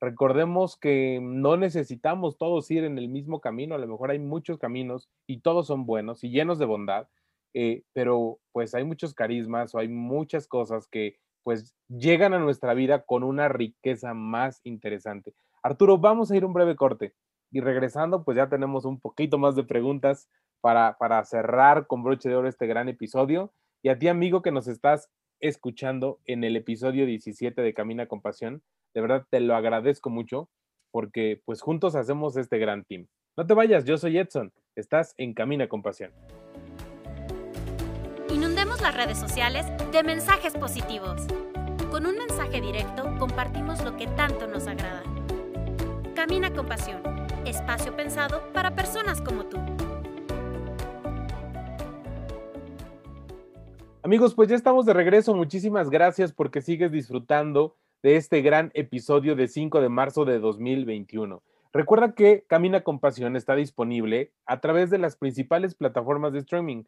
Recordemos 0.00 0.76
que 0.76 1.18
no 1.20 1.56
necesitamos 1.56 2.38
todos 2.38 2.70
ir 2.70 2.84
en 2.84 2.98
el 2.98 3.08
mismo 3.08 3.40
camino, 3.40 3.74
a 3.74 3.78
lo 3.78 3.86
mejor 3.86 4.10
hay 4.10 4.18
muchos 4.18 4.58
caminos 4.58 5.10
y 5.26 5.40
todos 5.40 5.66
son 5.66 5.86
buenos 5.86 6.24
y 6.24 6.30
llenos 6.30 6.58
de 6.58 6.66
bondad, 6.66 7.08
eh, 7.52 7.82
pero 7.92 8.38
pues 8.52 8.74
hay 8.74 8.84
muchos 8.84 9.12
carismas 9.12 9.74
o 9.74 9.78
hay 9.78 9.88
muchas 9.88 10.46
cosas 10.46 10.86
que 10.86 11.18
pues 11.44 11.74
llegan 11.88 12.34
a 12.34 12.38
nuestra 12.38 12.74
vida 12.74 13.04
con 13.04 13.22
una 13.22 13.48
riqueza 13.48 14.14
más 14.14 14.60
interesante. 14.64 15.34
Arturo, 15.62 15.98
vamos 15.98 16.30
a 16.30 16.36
ir 16.36 16.44
un 16.44 16.52
breve 16.52 16.74
corte 16.74 17.14
y 17.52 17.60
regresando, 17.60 18.24
pues 18.24 18.36
ya 18.36 18.48
tenemos 18.48 18.84
un 18.84 18.98
poquito 18.98 19.38
más 19.38 19.54
de 19.54 19.62
preguntas 19.62 20.28
para, 20.60 20.96
para 20.98 21.24
cerrar 21.24 21.86
con 21.86 22.02
broche 22.02 22.28
de 22.28 22.34
oro 22.34 22.48
este 22.48 22.66
gran 22.66 22.88
episodio. 22.88 23.52
Y 23.82 23.90
a 23.90 23.98
ti, 23.98 24.08
amigo, 24.08 24.42
que 24.42 24.50
nos 24.50 24.66
estás 24.66 25.10
escuchando 25.40 26.18
en 26.24 26.42
el 26.42 26.56
episodio 26.56 27.06
17 27.06 27.60
de 27.60 27.74
Camina 27.74 28.06
con 28.06 28.22
Pasión, 28.22 28.62
de 28.94 29.00
verdad 29.00 29.26
te 29.30 29.40
lo 29.40 29.54
agradezco 29.54 30.10
mucho 30.10 30.48
porque 30.90 31.42
pues 31.44 31.60
juntos 31.60 31.94
hacemos 31.94 32.36
este 32.36 32.58
gran 32.58 32.84
team. 32.84 33.06
No 33.36 33.46
te 33.46 33.54
vayas, 33.54 33.84
yo 33.84 33.98
soy 33.98 34.16
Edson, 34.18 34.52
estás 34.74 35.14
en 35.18 35.34
Camina 35.34 35.68
con 35.68 35.82
Pasión 35.82 36.12
las 38.84 38.94
redes 38.94 39.18
sociales 39.18 39.64
de 39.92 40.02
mensajes 40.02 40.52
positivos. 40.52 41.22
Con 41.90 42.04
un 42.06 42.18
mensaje 42.18 42.60
directo 42.60 43.16
compartimos 43.18 43.82
lo 43.82 43.96
que 43.96 44.06
tanto 44.08 44.46
nos 44.46 44.66
agrada. 44.66 45.02
Camina 46.14 46.52
con 46.52 46.66
pasión, 46.66 47.00
espacio 47.46 47.96
pensado 47.96 48.42
para 48.52 48.74
personas 48.74 49.22
como 49.22 49.46
tú. 49.46 49.58
Amigos, 54.02 54.34
pues 54.34 54.50
ya 54.50 54.56
estamos 54.56 54.84
de 54.84 54.92
regreso. 54.92 55.34
Muchísimas 55.34 55.88
gracias 55.88 56.32
porque 56.32 56.60
sigues 56.60 56.92
disfrutando 56.92 57.76
de 58.02 58.16
este 58.16 58.42
gran 58.42 58.70
episodio 58.74 59.34
de 59.34 59.48
5 59.48 59.80
de 59.80 59.88
marzo 59.88 60.26
de 60.26 60.40
2021. 60.40 61.42
Recuerda 61.72 62.14
que 62.14 62.44
Camina 62.46 62.82
con 62.82 63.00
Pasión 63.00 63.34
está 63.34 63.56
disponible 63.56 64.32
a 64.44 64.60
través 64.60 64.90
de 64.90 64.98
las 64.98 65.16
principales 65.16 65.74
plataformas 65.74 66.34
de 66.34 66.40
streaming. 66.40 66.84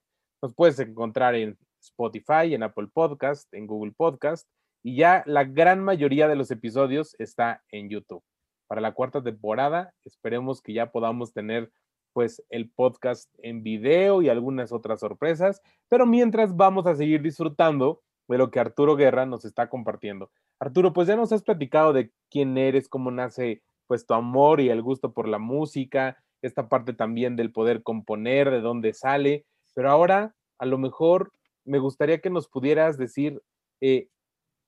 Nos 0.47 0.55
puedes 0.55 0.79
encontrar 0.79 1.35
en 1.35 1.59
Spotify, 1.81 2.55
en 2.55 2.63
Apple 2.63 2.87
Podcast, 2.95 3.53
en 3.53 3.67
Google 3.67 3.91
Podcast 3.97 4.49
y 4.81 4.95
ya 4.95 5.25
la 5.27 5.43
gran 5.43 5.83
mayoría 5.83 6.29
de 6.29 6.37
los 6.37 6.53
episodios 6.53 7.17
está 7.19 7.65
en 7.73 7.89
YouTube. 7.89 8.23
Para 8.69 8.81
la 8.81 8.95
cuarta 8.95 9.21
temporada 9.21 9.93
esperemos 10.05 10.63
que 10.63 10.73
ya 10.73 10.93
podamos 10.93 11.33
tener 11.33 11.73
pues 12.13 12.45
el 12.49 12.71
podcast 12.71 13.29
en 13.43 13.65
video 13.65 14.23
y 14.23 14.29
algunas 14.29 14.71
otras 14.71 15.01
sorpresas, 15.01 15.61
pero 15.89 16.07
mientras 16.07 16.55
vamos 16.55 16.87
a 16.87 16.95
seguir 16.95 17.23
disfrutando 17.23 18.05
de 18.29 18.39
lo 18.39 18.53
que 18.53 18.61
Arturo 18.61 18.95
Guerra 18.95 19.27
nos 19.27 19.45
está 19.45 19.69
compartiendo. 19.69 20.31
Arturo, 20.61 20.93
pues 20.93 21.09
ya 21.09 21.17
nos 21.17 21.33
has 21.33 21.43
platicado 21.43 21.93
de 21.93 22.13
quién 22.31 22.57
eres, 22.57 22.89
cómo 22.89 23.11
nace 23.11 23.65
pues 23.89 24.07
tu 24.07 24.15
amor 24.15 24.61
y 24.61 24.69
el 24.69 24.81
gusto 24.81 25.13
por 25.13 25.27
la 25.27 25.41
música, 25.41 26.17
esta 26.41 26.69
parte 26.69 26.93
también 26.93 27.35
del 27.35 27.51
poder 27.51 27.83
componer, 27.83 28.53
de 28.53 28.61
dónde 28.61 28.93
sale, 28.93 29.45
pero 29.77 29.91
ahora 29.91 30.35
a 30.59 30.65
lo 30.65 30.79
mejor 30.79 31.35
me 31.67 31.79
gustaría 31.79 32.23
que 32.23 32.31
nos 32.31 32.49
pudieras 32.49 32.97
decir, 32.97 33.43
eh, 33.83 34.09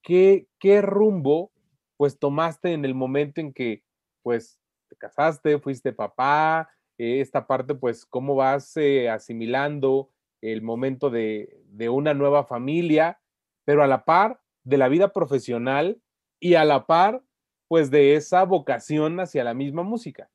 ¿qué, 0.03 0.47
qué 0.59 0.83
rumbo 0.83 1.51
pues 1.97 2.19
tomaste 2.19 2.73
en 2.73 2.85
el 2.85 2.93
momento 2.93 3.41
en 3.41 3.51
que 3.51 3.83
pues 4.21 4.59
te 4.87 4.95
casaste, 4.95 5.57
fuiste 5.57 5.93
papá, 5.93 6.69
eh, 6.99 7.21
esta 7.21 7.47
parte 7.47 7.73
pues 7.73 8.05
cómo 8.05 8.35
vas 8.35 8.77
eh, 8.77 9.09
asimilando 9.09 10.11
el 10.41 10.61
momento 10.61 11.09
de, 11.09 11.59
de 11.65 11.89
una 11.89 12.13
nueva 12.13 12.45
familia, 12.45 13.19
pero 13.65 13.83
a 13.83 13.87
la 13.87 14.05
par 14.05 14.39
de 14.63 14.77
la 14.77 14.89
vida 14.89 15.11
profesional 15.11 15.99
y 16.39 16.53
a 16.53 16.65
la 16.65 16.85
par 16.85 17.23
pues 17.67 17.89
de 17.89 18.13
esa 18.13 18.43
vocación 18.43 19.19
hacia 19.19 19.43
la 19.43 19.55
misma 19.55 19.81
música. 19.81 20.29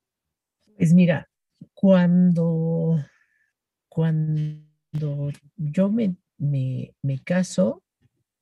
Pues 0.77 0.93
mira, 0.93 1.29
cuando, 1.75 2.99
cuando 3.89 4.64
yo 5.57 5.91
me, 5.91 6.17
me, 6.39 6.95
me 7.03 7.19
caso, 7.23 7.83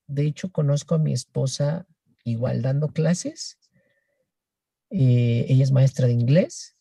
de 0.06 0.26
hecho 0.26 0.50
conozco 0.52 0.94
a 0.94 0.98
mi 0.98 1.12
esposa 1.12 1.86
igual 2.24 2.62
dando 2.62 2.88
clases. 2.88 3.58
Eh, 4.90 5.46
ella 5.48 5.64
es 5.64 5.72
maestra 5.72 6.06
de 6.06 6.12
inglés. 6.12 6.76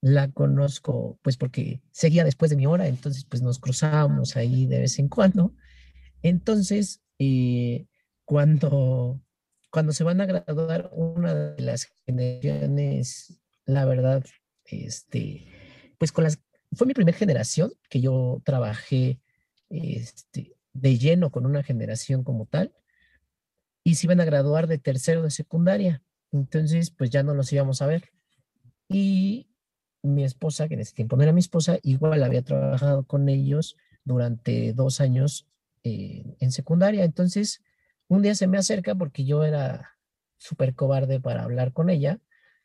La 0.00 0.30
conozco 0.32 1.18
pues 1.22 1.36
porque 1.36 1.80
seguía 1.92 2.24
después 2.24 2.50
de 2.50 2.56
mi 2.56 2.66
hora, 2.66 2.88
entonces 2.88 3.24
pues 3.24 3.40
nos 3.42 3.60
cruzábamos 3.60 4.36
ahí 4.36 4.66
de 4.66 4.80
vez 4.80 4.98
en 4.98 5.08
cuando. 5.08 5.54
Entonces, 6.22 7.02
eh, 7.18 7.86
cuando, 8.24 9.20
cuando 9.70 9.92
se 9.92 10.04
van 10.04 10.20
a 10.20 10.26
graduar 10.26 10.90
una 10.92 11.34
de 11.34 11.62
las 11.62 11.92
generaciones, 12.04 13.40
la 13.64 13.84
verdad, 13.84 14.24
este, 14.64 15.46
pues 15.98 16.10
con 16.10 16.24
las, 16.24 16.40
fue 16.74 16.86
mi 16.86 16.94
primera 16.94 17.16
generación 17.16 17.72
que 17.88 18.00
yo 18.00 18.40
trabajé 18.44 19.20
este, 19.68 20.54
de 20.72 20.98
lleno 20.98 21.30
con 21.30 21.46
una 21.46 21.62
generación 21.62 22.24
como 22.24 22.46
tal 22.46 22.74
y 23.84 23.96
se 23.96 24.06
iban 24.06 24.20
a 24.20 24.24
graduar 24.24 24.66
de 24.66 24.78
tercero 24.78 25.22
de 25.22 25.30
secundaria. 25.30 26.02
Entonces, 26.30 26.90
pues 26.90 27.10
ya 27.10 27.22
no 27.22 27.34
los 27.34 27.52
íbamos 27.52 27.82
a 27.82 27.86
ver. 27.86 28.10
Y 28.88 29.48
mi 30.02 30.24
esposa, 30.24 30.68
que 30.68 30.74
en 30.74 30.80
ese 30.80 30.94
tiempo 30.94 31.16
no 31.16 31.22
era 31.22 31.32
mi 31.32 31.40
esposa, 31.40 31.78
igual 31.82 32.22
había 32.22 32.42
trabajado 32.42 33.04
con 33.04 33.28
ellos 33.28 33.76
durante 34.04 34.72
dos 34.72 35.00
años 35.00 35.46
eh, 35.84 36.36
en 36.40 36.52
secundaria. 36.52 37.04
Entonces, 37.04 37.62
un 38.08 38.22
día 38.22 38.34
se 38.34 38.46
me 38.46 38.58
acerca 38.58 38.94
porque 38.94 39.24
yo 39.24 39.44
era 39.44 39.96
súper 40.36 40.74
cobarde 40.74 41.20
para 41.20 41.42
hablar 41.42 41.72
con 41.72 41.90
ella. 41.90 42.20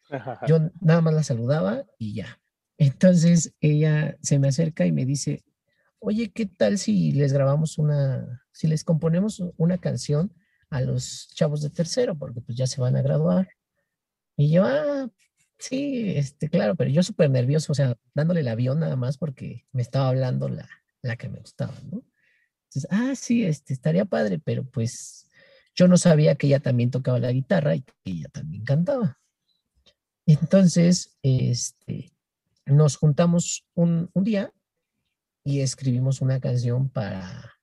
Yo 0.48 0.60
nada 0.80 1.02
más 1.02 1.14
la 1.14 1.24
saludaba 1.24 1.84
y 1.98 2.14
ya. 2.14 2.40
Entonces 2.78 3.54
ella 3.60 4.18
se 4.22 4.40
me 4.40 4.50
acerca 4.50 4.86
y 4.86 4.92
me 4.92 5.06
dice, 5.06 5.44
oye, 6.00 6.32
¿qué 6.32 6.46
tal 6.46 6.78
si 6.78 7.12
les 7.12 7.34
grabamos 7.34 7.78
una, 7.78 8.46
si 8.52 8.68
les 8.68 8.84
componemos 8.84 9.44
una 9.58 9.78
canción 9.78 10.34
a 10.70 10.82
los 10.82 11.30
chavos 11.34 11.62
de 11.62 11.70
tercero, 11.70 12.18
porque 12.18 12.42
pues 12.42 12.58
ya 12.58 12.68
se 12.68 12.82
van 12.82 12.96
a 12.96 13.02
graduar. 13.02 13.50
Y 14.36 14.52
yo, 14.52 14.66
ah, 14.66 15.10
sí, 15.58 16.16
este, 16.16 16.50
claro, 16.50 16.76
pero 16.76 16.90
yo 16.90 17.04
súper 17.04 17.30
nervioso, 17.30 17.72
o 17.72 17.76
sea, 17.76 17.98
dándole 18.14 18.42
el 18.42 18.48
avión 18.48 18.80
nada 18.80 18.96
más 18.96 19.18
porque 19.18 19.66
me 19.72 19.82
estaba 19.82 20.10
hablando 20.10 20.50
la, 20.50 20.70
la 21.02 21.16
que 21.16 21.30
me 21.30 21.40
gustaba, 21.40 21.74
¿no? 21.90 22.04
Entonces, 22.66 22.88
ah, 22.92 23.16
sí, 23.16 23.46
este, 23.46 23.74
estaría 23.74 24.06
padre, 24.06 24.40
pero 24.40 24.70
pues 24.70 25.30
yo 25.74 25.88
no 25.88 25.98
sabía 25.98 26.36
que 26.36 26.48
ella 26.48 26.60
también 26.60 26.92
tocaba 26.92 27.20
la 27.20 27.32
guitarra 27.32 27.76
y 27.76 27.82
que 27.82 27.94
ella 28.04 28.28
también 28.30 28.64
cantaba. 28.64 29.20
Entonces, 30.26 31.18
este, 31.22 32.12
nos 32.68 32.98
juntamos 32.98 33.66
un, 33.74 34.10
día 34.14 34.52
y 35.44 35.62
escribimos 35.62 36.22
una 36.22 36.40
canción 36.40 36.90
para, 36.90 37.54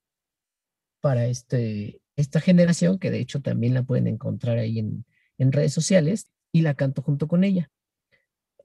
para 1.01 1.27
este, 1.27 2.01
esta 2.17 2.41
generación, 2.41 2.99
que 2.99 3.11
de 3.11 3.21
hecho 3.21 3.41
también 3.41 3.75
la 3.75 3.83
pueden 3.83 4.07
encontrar 4.07 4.59
ahí 4.59 4.79
en, 4.79 5.05
redes 5.39 5.73
sociales, 5.73 6.31
y 6.53 6.63
la 6.63 6.75
canto 6.75 7.03
junto 7.03 7.27
con 7.27 7.43
ella. 7.43 7.71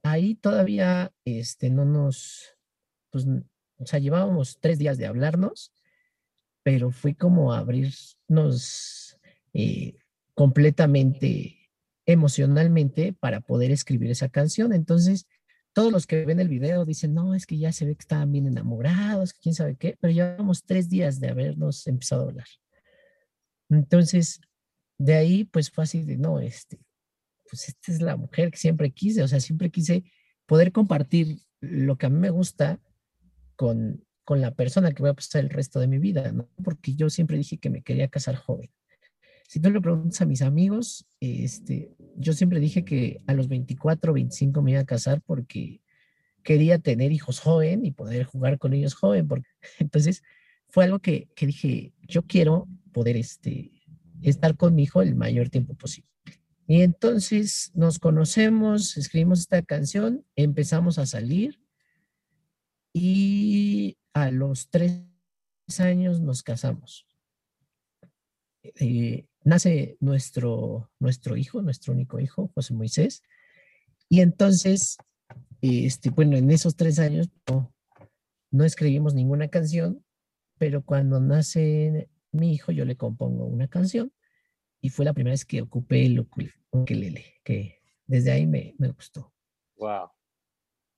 Ahí 0.02 0.36
todavía 0.36 1.12
este, 1.24 1.68
no 1.68 1.84
nos, 1.84 2.56
pues, 3.10 3.26
o 3.76 3.86
sea, 3.86 3.98
llevábamos 3.98 4.58
tres 4.60 4.78
días 4.78 4.96
de 4.96 5.06
hablarnos, 5.06 5.74
pero 6.62 6.90
fue 6.90 7.16
como 7.16 7.52
abrirnos 7.52 9.18
eh, 9.52 9.98
completamente 10.34 11.70
emocionalmente 12.06 13.12
para 13.12 13.40
poder 13.40 13.72
escribir 13.72 14.10
esa 14.10 14.28
canción. 14.28 14.72
Entonces, 14.72 15.26
todos 15.72 15.92
los 15.92 16.06
que 16.06 16.24
ven 16.24 16.40
el 16.40 16.48
video 16.48 16.84
dicen, 16.84 17.14
no, 17.14 17.34
es 17.34 17.46
que 17.46 17.58
ya 17.58 17.72
se 17.72 17.84
ve 17.86 17.94
que 17.94 18.02
estaban 18.02 18.32
bien 18.32 18.46
enamorados, 18.46 19.32
quién 19.32 19.54
sabe 19.54 19.76
qué, 19.76 19.96
pero 20.00 20.12
llevamos 20.12 20.64
tres 20.64 20.88
días 20.88 21.20
de 21.20 21.28
habernos 21.28 21.86
empezado 21.86 22.22
a 22.22 22.26
hablar. 22.26 22.46
Entonces, 23.68 24.40
de 24.98 25.14
ahí, 25.14 25.44
pues 25.44 25.70
fue 25.70 25.84
así 25.84 26.04
de, 26.04 26.16
no, 26.16 26.40
este, 26.40 26.78
pues 27.48 27.68
esta 27.68 27.92
es 27.92 28.02
la 28.02 28.16
mujer 28.16 28.50
que 28.50 28.58
siempre 28.58 28.90
quise, 28.90 29.22
o 29.22 29.28
sea, 29.28 29.40
siempre 29.40 29.70
quise 29.70 30.04
poder 30.46 30.72
compartir 30.72 31.40
lo 31.60 31.96
que 31.96 32.06
a 32.06 32.10
mí 32.10 32.18
me 32.18 32.30
gusta 32.30 32.80
con, 33.56 34.04
con 34.24 34.40
la 34.40 34.54
persona 34.54 34.92
que 34.92 35.02
voy 35.02 35.10
a 35.10 35.14
pasar 35.14 35.42
el 35.42 35.50
resto 35.50 35.78
de 35.80 35.86
mi 35.86 35.98
vida, 35.98 36.32
¿no? 36.32 36.48
Porque 36.62 36.94
yo 36.94 37.10
siempre 37.10 37.36
dije 37.36 37.58
que 37.58 37.70
me 37.70 37.82
quería 37.82 38.08
casar 38.08 38.36
joven. 38.36 38.70
Si 39.50 39.58
tú 39.58 39.68
le 39.68 39.80
preguntas 39.80 40.20
a 40.20 40.26
mis 40.26 40.42
amigos, 40.42 41.08
este, 41.18 41.92
yo 42.14 42.34
siempre 42.34 42.60
dije 42.60 42.84
que 42.84 43.20
a 43.26 43.34
los 43.34 43.48
24, 43.48 44.12
25 44.12 44.62
me 44.62 44.70
iba 44.70 44.80
a 44.80 44.84
casar 44.84 45.22
porque 45.22 45.80
quería 46.44 46.78
tener 46.78 47.10
hijos 47.10 47.40
joven 47.40 47.84
y 47.84 47.90
poder 47.90 48.26
jugar 48.26 48.60
con 48.60 48.74
ellos 48.74 48.94
joven. 48.94 49.26
Porque, 49.26 49.48
entonces, 49.80 50.22
fue 50.68 50.84
algo 50.84 51.00
que, 51.00 51.30
que 51.34 51.46
dije, 51.46 51.92
yo 52.02 52.22
quiero 52.22 52.68
poder 52.92 53.16
este, 53.16 53.72
estar 54.22 54.56
con 54.56 54.76
mi 54.76 54.84
hijo 54.84 55.02
el 55.02 55.16
mayor 55.16 55.48
tiempo 55.48 55.74
posible. 55.74 56.08
Y 56.68 56.82
entonces 56.82 57.72
nos 57.74 57.98
conocemos, 57.98 58.96
escribimos 58.96 59.40
esta 59.40 59.62
canción, 59.62 60.24
empezamos 60.36 60.96
a 61.00 61.06
salir 61.06 61.60
y 62.92 63.98
a 64.12 64.30
los 64.30 64.68
tres 64.70 65.02
años 65.80 66.20
nos 66.20 66.44
casamos. 66.44 67.04
Eh, 68.62 69.26
nace 69.44 69.96
nuestro, 70.00 70.90
nuestro 70.98 71.36
hijo, 71.36 71.62
nuestro 71.62 71.92
único 71.92 72.20
hijo, 72.20 72.50
José 72.54 72.74
Moisés. 72.74 73.22
Y 74.08 74.20
entonces, 74.20 74.98
este, 75.60 76.10
bueno, 76.10 76.36
en 76.36 76.50
esos 76.50 76.76
tres 76.76 76.98
años 76.98 77.28
no, 77.48 77.72
no 78.50 78.64
escribimos 78.64 79.14
ninguna 79.14 79.48
canción, 79.48 80.04
pero 80.58 80.84
cuando 80.84 81.20
nace 81.20 82.10
mi 82.32 82.52
hijo 82.52 82.72
yo 82.72 82.84
le 82.84 82.96
compongo 82.96 83.46
una 83.46 83.68
canción 83.68 84.12
y 84.80 84.90
fue 84.90 85.04
la 85.04 85.12
primera 85.12 85.32
vez 85.32 85.44
que 85.44 85.62
ocupé 85.62 86.06
el 86.06 86.20
ukulele, 86.20 87.40
que 87.44 87.82
desde 88.06 88.32
ahí 88.32 88.46
me, 88.46 88.74
me 88.78 88.88
gustó. 88.88 89.32
Wow. 89.76 90.10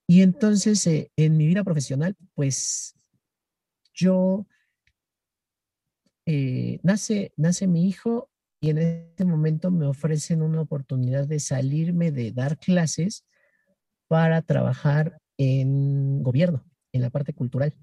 Y 0.06 0.22
entonces 0.22 0.86
eh, 0.86 1.10
en 1.16 1.36
mi 1.36 1.46
vida 1.46 1.64
profesional, 1.64 2.16
pues 2.34 2.94
yo 3.94 4.46
eh, 6.26 6.80
nace, 6.82 7.32
nace 7.36 7.66
mi 7.66 7.88
hijo 7.88 8.30
y 8.62 8.70
en 8.70 8.78
este 8.78 9.26
momento 9.26 9.70
me 9.70 9.84
ofrecen 9.84 10.40
una 10.40 10.62
oportunidad 10.62 11.28
de 11.28 11.40
salirme 11.40 12.12
de 12.12 12.32
dar 12.32 12.58
clases 12.58 13.26
para 14.08 14.40
trabajar 14.40 15.20
en 15.36 16.22
gobierno, 16.22 16.64
en 16.92 17.02
la 17.02 17.10
parte 17.10 17.34
cultural 17.34 17.74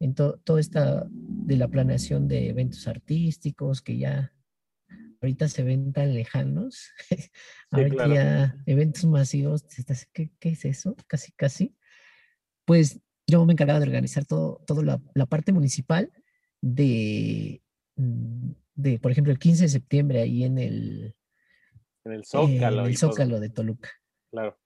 en 0.00 0.14
todo 0.14 0.58
esta 0.58 1.06
de 1.10 1.56
la 1.56 1.68
planeación 1.68 2.28
de 2.28 2.48
eventos 2.48 2.86
artísticos 2.86 3.82
que 3.82 3.98
ya 3.98 4.32
ahorita 5.20 5.48
se 5.48 5.64
ven 5.64 5.92
tan 5.92 6.14
lejanos. 6.14 6.90
ahorita 7.70 8.06
ya 8.06 8.62
eventos 8.66 9.04
masivos, 9.06 9.64
¿qué, 10.12 10.30
¿qué, 10.38 10.50
es 10.50 10.64
eso? 10.64 10.96
Casi, 11.08 11.32
casi. 11.32 11.74
Pues 12.64 13.00
yo 13.26 13.44
me 13.44 13.52
encargaba 13.52 13.80
de 13.80 13.86
organizar 13.86 14.24
todo, 14.24 14.62
la, 14.82 15.00
la, 15.14 15.26
parte 15.26 15.52
municipal 15.52 16.12
de, 16.60 17.60
mm, 17.96 18.50
de, 18.78 18.98
por 18.98 19.10
ejemplo, 19.10 19.32
el 19.32 19.38
15 19.38 19.64
de 19.64 19.68
septiembre 19.68 20.20
ahí 20.20 20.44
en 20.44 20.58
el... 20.58 21.14
En 22.04 22.12
el 22.12 22.24
Zócalo. 22.24 22.86
el 22.86 22.96
Zócalo 22.96 23.40
de 23.40 23.50
Toluca. 23.50 23.90
Claro. 24.30 24.58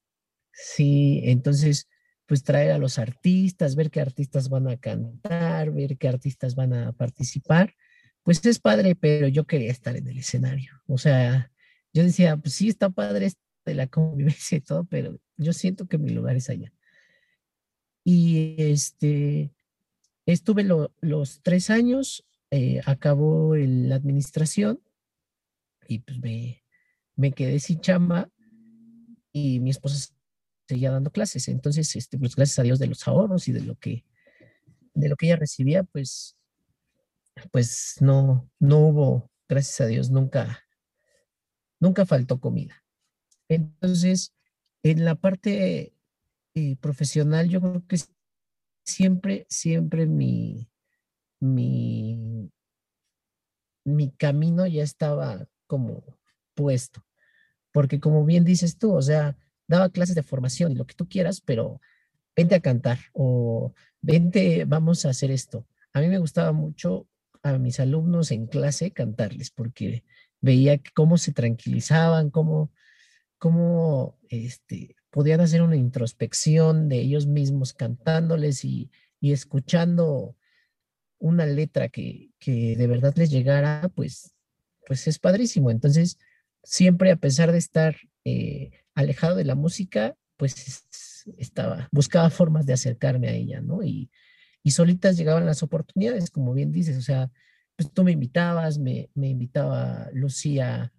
Sí, 0.52 1.22
entonces 1.24 1.88
pues 2.26 2.44
traer 2.44 2.72
a 2.72 2.78
los 2.78 2.98
artistas, 2.98 3.74
ver 3.74 3.90
qué 3.90 4.00
artistas 4.00 4.48
van 4.48 4.68
a 4.68 4.76
cantar, 4.76 5.70
ver 5.70 5.98
qué 5.98 6.08
artistas 6.08 6.54
van 6.54 6.72
a 6.72 6.92
participar. 6.92 7.74
Pues 8.22 8.44
es 8.46 8.58
padre, 8.58 8.94
pero 8.94 9.28
yo 9.28 9.44
quería 9.44 9.70
estar 9.70 9.96
en 9.96 10.06
el 10.06 10.18
escenario. 10.18 10.72
O 10.86 10.98
sea, 10.98 11.50
yo 11.92 12.02
decía, 12.02 12.36
pues 12.36 12.54
sí, 12.54 12.68
está 12.68 12.90
padre 12.90 13.32
de 13.64 13.74
la 13.74 13.86
convivencia 13.86 14.58
y 14.58 14.60
todo, 14.60 14.84
pero 14.84 15.18
yo 15.36 15.52
siento 15.52 15.86
que 15.86 15.98
mi 15.98 16.10
lugar 16.10 16.36
es 16.36 16.48
allá. 16.48 16.72
Y 18.04 18.54
este, 18.58 19.50
estuve 20.26 20.64
los 21.00 21.42
tres 21.42 21.70
años, 21.70 22.24
eh, 22.54 22.82
acabó 22.84 23.56
la 23.56 23.94
administración 23.94 24.78
y 25.88 26.00
pues 26.00 26.18
me, 26.18 26.62
me 27.16 27.32
quedé 27.32 27.58
sin 27.58 27.80
chamba 27.80 28.30
y 29.32 29.58
mi 29.58 29.70
esposa 29.70 30.12
seguía 30.68 30.90
dando 30.90 31.10
clases. 31.10 31.48
Entonces, 31.48 31.96
este, 31.96 32.18
pues 32.18 32.36
gracias 32.36 32.58
a 32.58 32.62
Dios 32.62 32.78
de 32.78 32.88
los 32.88 33.08
ahorros 33.08 33.48
y 33.48 33.52
de 33.52 33.62
lo 33.62 33.76
que, 33.76 34.04
de 34.92 35.08
lo 35.08 35.16
que 35.16 35.28
ella 35.28 35.36
recibía, 35.36 35.82
pues, 35.82 36.36
pues 37.50 37.96
no, 38.00 38.50
no 38.58 38.78
hubo 38.80 39.30
gracias 39.48 39.80
a 39.80 39.86
Dios, 39.86 40.10
nunca, 40.10 40.62
nunca 41.80 42.04
faltó 42.04 42.38
comida. 42.38 42.84
Entonces, 43.48 44.34
en 44.82 45.06
la 45.06 45.14
parte 45.14 45.96
eh, 46.54 46.76
profesional, 46.82 47.48
yo 47.48 47.62
creo 47.62 47.86
que 47.86 47.96
siempre, 48.84 49.46
siempre 49.48 50.04
mi, 50.04 50.68
mi, 51.42 52.50
mi 53.84 54.12
camino 54.12 54.64
ya 54.66 54.84
estaba 54.84 55.48
como 55.66 56.04
puesto. 56.54 57.04
Porque 57.72 57.98
como 57.98 58.24
bien 58.24 58.44
dices 58.44 58.78
tú, 58.78 58.94
o 58.94 59.02
sea, 59.02 59.36
daba 59.66 59.88
clases 59.88 60.14
de 60.14 60.22
formación 60.22 60.70
y 60.70 60.76
lo 60.76 60.86
que 60.86 60.94
tú 60.94 61.08
quieras, 61.08 61.40
pero 61.40 61.80
vente 62.36 62.54
a 62.54 62.60
cantar 62.60 62.98
o 63.12 63.74
vente, 64.00 64.64
vamos 64.66 65.04
a 65.04 65.10
hacer 65.10 65.32
esto. 65.32 65.66
A 65.92 66.00
mí 66.00 66.08
me 66.08 66.18
gustaba 66.18 66.52
mucho 66.52 67.08
a 67.42 67.58
mis 67.58 67.80
alumnos 67.80 68.30
en 68.30 68.46
clase 68.46 68.92
cantarles 68.92 69.50
porque 69.50 70.04
veía 70.40 70.80
cómo 70.94 71.18
se 71.18 71.32
tranquilizaban, 71.32 72.30
cómo, 72.30 72.70
cómo 73.38 74.16
este, 74.28 74.94
podían 75.10 75.40
hacer 75.40 75.62
una 75.62 75.76
introspección 75.76 76.88
de 76.88 77.00
ellos 77.00 77.26
mismos 77.26 77.72
cantándoles 77.72 78.64
y, 78.64 78.92
y 79.18 79.32
escuchando 79.32 80.36
una 81.22 81.46
letra 81.46 81.88
que, 81.88 82.30
que, 82.40 82.76
de 82.76 82.86
verdad 82.88 83.14
les 83.16 83.30
llegara, 83.30 83.90
pues, 83.94 84.34
pues 84.86 85.06
es 85.06 85.18
padrísimo. 85.20 85.70
Entonces, 85.70 86.18
siempre 86.64 87.12
a 87.12 87.16
pesar 87.16 87.52
de 87.52 87.58
estar 87.58 87.96
eh, 88.24 88.70
alejado 88.94 89.36
de 89.36 89.44
la 89.44 89.54
música, 89.54 90.16
pues 90.36 90.84
estaba, 91.38 91.88
buscaba 91.92 92.28
formas 92.28 92.66
de 92.66 92.72
acercarme 92.72 93.28
a 93.28 93.34
ella, 93.34 93.60
¿no? 93.60 93.84
Y, 93.84 94.10
y 94.64 94.72
solitas 94.72 95.16
llegaban 95.16 95.46
las 95.46 95.62
oportunidades, 95.62 96.30
como 96.30 96.54
bien 96.54 96.72
dices, 96.72 96.98
o 96.98 97.02
sea, 97.02 97.30
pues 97.76 97.92
tú 97.92 98.02
me 98.02 98.12
invitabas, 98.12 98.78
me, 98.78 99.08
me 99.14 99.28
invitaba 99.28 100.08
Lucía 100.12 100.92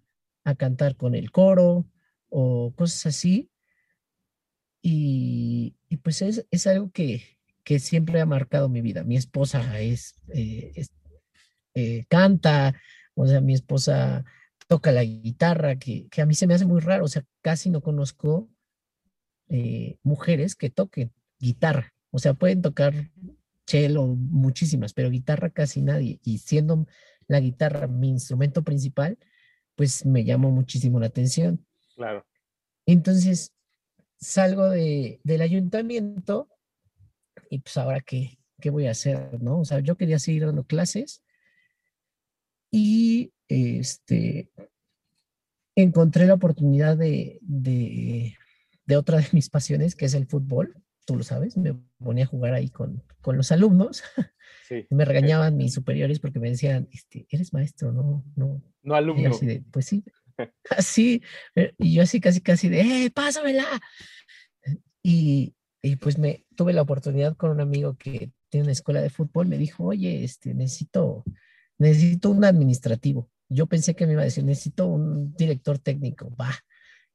a 0.44 0.54
cantar 0.54 0.96
con 0.96 1.14
el 1.14 1.30
coro 1.30 1.86
o 2.30 2.72
cosas 2.74 3.06
así. 3.06 3.50
Y, 4.80 5.76
y 5.90 5.98
pues 5.98 6.22
es, 6.22 6.46
es 6.50 6.66
algo 6.66 6.90
que, 6.90 7.22
que, 7.64 7.78
siempre 7.78 8.20
ha 8.20 8.26
marcado 8.26 8.68
mi 8.68 8.80
vida. 8.80 9.04
Mi 9.04 9.16
esposa 9.16 9.80
es, 9.80 10.14
eh, 10.32 10.84
eh, 11.74 12.04
canta, 12.08 12.74
o 13.14 13.26
sea, 13.26 13.40
mi 13.40 13.54
esposa 13.54 14.24
toca 14.68 14.92
la 14.92 15.04
guitarra, 15.04 15.76
que, 15.76 16.08
que, 16.08 16.22
a 16.22 16.26
mí 16.26 16.34
se 16.34 16.46
me 16.46 16.54
hace 16.54 16.66
muy 16.66 16.80
raro, 16.80 17.04
o 17.04 17.08
sea, 17.08 17.24
casi 17.42 17.70
no 17.70 17.80
conozco 17.80 18.48
eh, 19.48 19.98
mujeres 20.02 20.54
que 20.54 20.70
toquen 20.70 21.12
guitarra, 21.38 21.92
o 22.10 22.18
sea, 22.18 22.34
pueden 22.34 22.62
tocar 22.62 23.10
cello, 23.66 24.06
muchísimas, 24.06 24.92
pero 24.92 25.10
guitarra 25.10 25.50
casi 25.50 25.82
nadie, 25.82 26.20
y 26.22 26.38
siendo 26.38 26.86
la 27.26 27.40
guitarra 27.40 27.86
mi 27.86 28.08
instrumento 28.08 28.62
principal, 28.62 29.18
pues 29.74 30.06
me 30.06 30.24
llamó 30.24 30.50
muchísimo 30.50 31.00
la 31.00 31.06
atención. 31.06 31.64
Claro. 31.96 32.24
Entonces, 32.86 33.52
salgo 34.16 34.70
de, 34.70 35.20
del 35.24 35.42
ayuntamiento 35.42 36.48
y 37.50 37.58
pues 37.60 37.76
ahora 37.76 38.00
qué, 38.00 38.38
qué 38.60 38.70
voy 38.70 38.86
a 38.86 38.92
hacer, 38.92 39.42
¿no? 39.42 39.60
O 39.60 39.64
sea, 39.64 39.80
yo 39.80 39.96
quería 39.96 40.18
seguir 40.18 40.46
dando 40.46 40.64
clases 40.64 41.22
y 42.70 43.32
este, 43.48 44.50
encontré 45.76 46.26
la 46.26 46.34
oportunidad 46.34 46.96
de, 46.96 47.38
de, 47.42 48.36
de, 48.86 48.96
otra 48.96 49.18
de 49.18 49.28
mis 49.32 49.50
pasiones, 49.50 49.94
que 49.94 50.06
es 50.06 50.14
el 50.14 50.26
fútbol. 50.26 50.74
Tú 51.06 51.16
lo 51.16 51.22
sabes, 51.22 51.56
me 51.56 51.74
ponía 51.98 52.24
a 52.24 52.28
jugar 52.28 52.54
ahí 52.54 52.70
con, 52.70 53.02
con 53.20 53.36
los 53.36 53.52
alumnos. 53.52 54.02
Sí, 54.66 54.86
me 54.90 55.04
regañaban 55.04 55.56
mis 55.56 55.74
superiores 55.74 56.18
porque 56.18 56.40
me 56.40 56.50
decían, 56.50 56.88
este, 56.92 57.26
eres 57.30 57.52
maestro, 57.52 57.92
no, 57.92 58.24
no. 58.36 58.62
No 58.82 58.94
alumno. 58.94 59.30
así 59.30 59.46
de, 59.46 59.62
pues 59.70 59.86
sí. 59.86 60.04
así, 60.70 61.22
y 61.78 61.94
yo 61.94 62.02
así 62.02 62.20
casi, 62.20 62.40
casi 62.40 62.68
de, 62.68 62.80
¡eh, 62.80 63.10
pásamela! 63.10 63.66
Y, 65.02 65.54
y 65.84 65.96
pues 65.96 66.16
me 66.16 66.46
tuve 66.56 66.72
la 66.72 66.80
oportunidad 66.80 67.36
con 67.36 67.50
un 67.50 67.60
amigo 67.60 67.94
que 67.98 68.32
tiene 68.48 68.64
una 68.64 68.72
escuela 68.72 69.02
de 69.02 69.10
fútbol, 69.10 69.46
me 69.48 69.58
dijo, 69.58 69.84
oye, 69.84 70.24
este, 70.24 70.54
necesito, 70.54 71.24
necesito 71.76 72.30
un 72.30 72.42
administrativo. 72.42 73.30
Yo 73.50 73.66
pensé 73.66 73.94
que 73.94 74.06
me 74.06 74.14
iba 74.14 74.22
a 74.22 74.24
decir, 74.24 74.44
necesito 74.44 74.86
un 74.86 75.34
director 75.34 75.78
técnico, 75.78 76.34
va. 76.36 76.54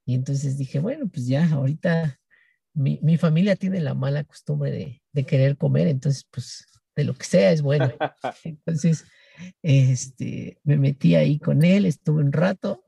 Y 0.06 0.14
entonces 0.14 0.56
dije, 0.56 0.80
bueno, 0.80 1.08
pues 1.08 1.26
ya, 1.26 1.50
ahorita 1.50 2.20
mi, 2.76 3.00
mi 3.02 3.18
familia 3.18 3.56
tiene 3.56 3.80
la 3.82 3.96
mala 3.96 4.24
costumbre 4.24 4.70
de, 4.70 5.02
de, 5.14 5.26
querer 5.26 5.58
comer, 5.58 5.88
entonces, 5.88 6.28
pues, 6.30 6.68
de 6.96 7.06
lo 7.06 7.16
que 7.16 7.26
sea 7.26 7.52
es 7.52 7.64
bueno. 7.64 7.92
Entonces, 8.44 9.04
este, 9.64 10.60
me 10.64 10.78
metí 10.78 11.16
ahí 11.16 11.40
con 11.40 11.64
él, 11.64 11.86
estuve 11.86 12.22
un 12.22 12.32
rato 12.32 12.84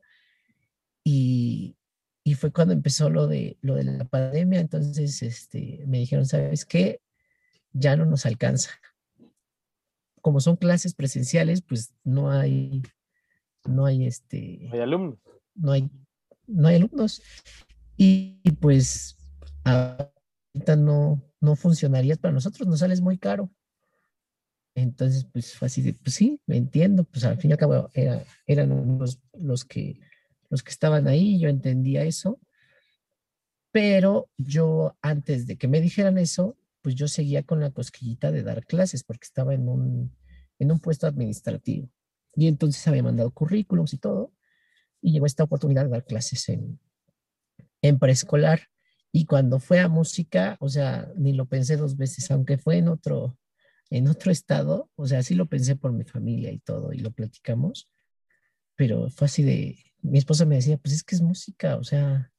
y, 1.03 1.75
y 2.23 2.35
fue 2.35 2.51
cuando 2.51 2.73
empezó 2.73 3.09
lo 3.09 3.27
de, 3.27 3.57
lo 3.61 3.75
de 3.75 3.83
la 3.83 4.05
pandemia, 4.05 4.59
entonces, 4.59 5.21
este, 5.23 5.83
me 5.87 5.99
dijeron, 5.99 6.25
¿sabes 6.25 6.65
qué? 6.65 7.01
Ya 7.73 7.95
no 7.95 8.05
nos 8.05 8.25
alcanza. 8.25 8.71
Como 10.21 10.39
son 10.39 10.55
clases 10.55 10.93
presenciales, 10.93 11.61
pues 11.61 11.93
no 12.03 12.29
hay 12.29 12.83
no 13.65 13.85
hay 13.85 14.05
este... 14.05 14.69
hay 14.71 14.79
alumnos. 14.79 15.19
No 15.55 15.71
hay, 15.71 15.89
no 16.47 16.67
hay 16.67 16.77
alumnos. 16.77 17.21
Y, 17.97 18.39
pues 18.59 19.17
ahorita 19.63 20.75
no, 20.75 21.21
no 21.39 21.55
funcionaría 21.55 22.15
para 22.15 22.33
nosotros, 22.33 22.67
nos 22.67 22.79
sales 22.79 23.01
muy 23.01 23.17
caro. 23.17 23.51
Entonces, 24.73 25.25
pues 25.25 25.53
fue 25.53 25.67
así 25.67 25.81
de, 25.81 25.93
pues 25.93 26.15
sí, 26.15 26.39
me 26.47 26.57
entiendo, 26.57 27.03
pues 27.03 27.25
al 27.25 27.37
fin 27.37 27.51
y 27.51 27.53
al 27.53 27.59
cabo 27.59 27.89
era, 27.93 28.23
eran 28.47 28.97
los, 28.97 29.19
los, 29.33 29.65
que, 29.65 29.99
los 30.51 30.61
que 30.61 30.69
estaban 30.69 31.07
ahí, 31.07 31.39
yo 31.39 31.49
entendía 31.49 32.03
eso, 32.03 32.39
pero 33.71 34.29
yo 34.37 34.97
antes 35.01 35.47
de 35.47 35.57
que 35.57 35.67
me 35.67 35.81
dijeran 35.81 36.17
eso, 36.17 36.57
pues 36.81 36.93
yo 36.95 37.07
seguía 37.07 37.43
con 37.43 37.61
la 37.61 37.71
cosquillita 37.71 38.31
de 38.31 38.43
dar 38.43 38.65
clases 38.65 39.03
porque 39.03 39.25
estaba 39.25 39.53
en 39.53 39.67
un, 39.69 40.15
en 40.59 40.71
un 40.71 40.79
puesto 40.79 41.07
administrativo. 41.07 41.89
Y 42.35 42.47
entonces 42.47 42.85
había 42.87 43.03
mandado 43.03 43.31
currículums 43.31 43.93
y 43.93 43.97
todo. 43.97 44.33
Y 45.01 45.13
llegó 45.13 45.25
esta 45.25 45.43
oportunidad 45.43 45.85
de 45.85 45.91
dar 45.91 46.05
clases 46.05 46.49
en, 46.49 46.79
en 47.81 47.97
preescolar. 47.97 48.67
Y 49.11 49.25
cuando 49.25 49.59
fue 49.59 49.79
a 49.79 49.87
música, 49.87 50.57
o 50.59 50.69
sea, 50.69 51.11
ni 51.15 51.33
lo 51.33 51.45
pensé 51.45 51.77
dos 51.77 51.95
veces, 51.95 52.29
aunque 52.29 52.57
fue 52.57 52.77
en 52.77 52.89
otro, 52.89 53.37
en 53.89 54.07
otro 54.07 54.31
estado, 54.31 54.89
o 54.95 55.07
sea, 55.07 55.23
sí 55.23 55.35
lo 55.35 55.47
pensé 55.47 55.75
por 55.75 55.91
mi 55.91 56.03
familia 56.03 56.51
y 56.51 56.59
todo, 56.59 56.93
y 56.93 56.99
lo 56.99 57.11
platicamos, 57.11 57.89
pero 58.75 59.09
fue 59.09 59.25
así 59.25 59.43
de, 59.43 59.77
mi 60.01 60.17
esposa 60.17 60.45
me 60.45 60.55
decía, 60.55 60.77
pues 60.77 60.95
es 60.95 61.03
que 61.03 61.15
es 61.15 61.21
música, 61.21 61.77
o 61.77 61.83
sea, 61.83 62.31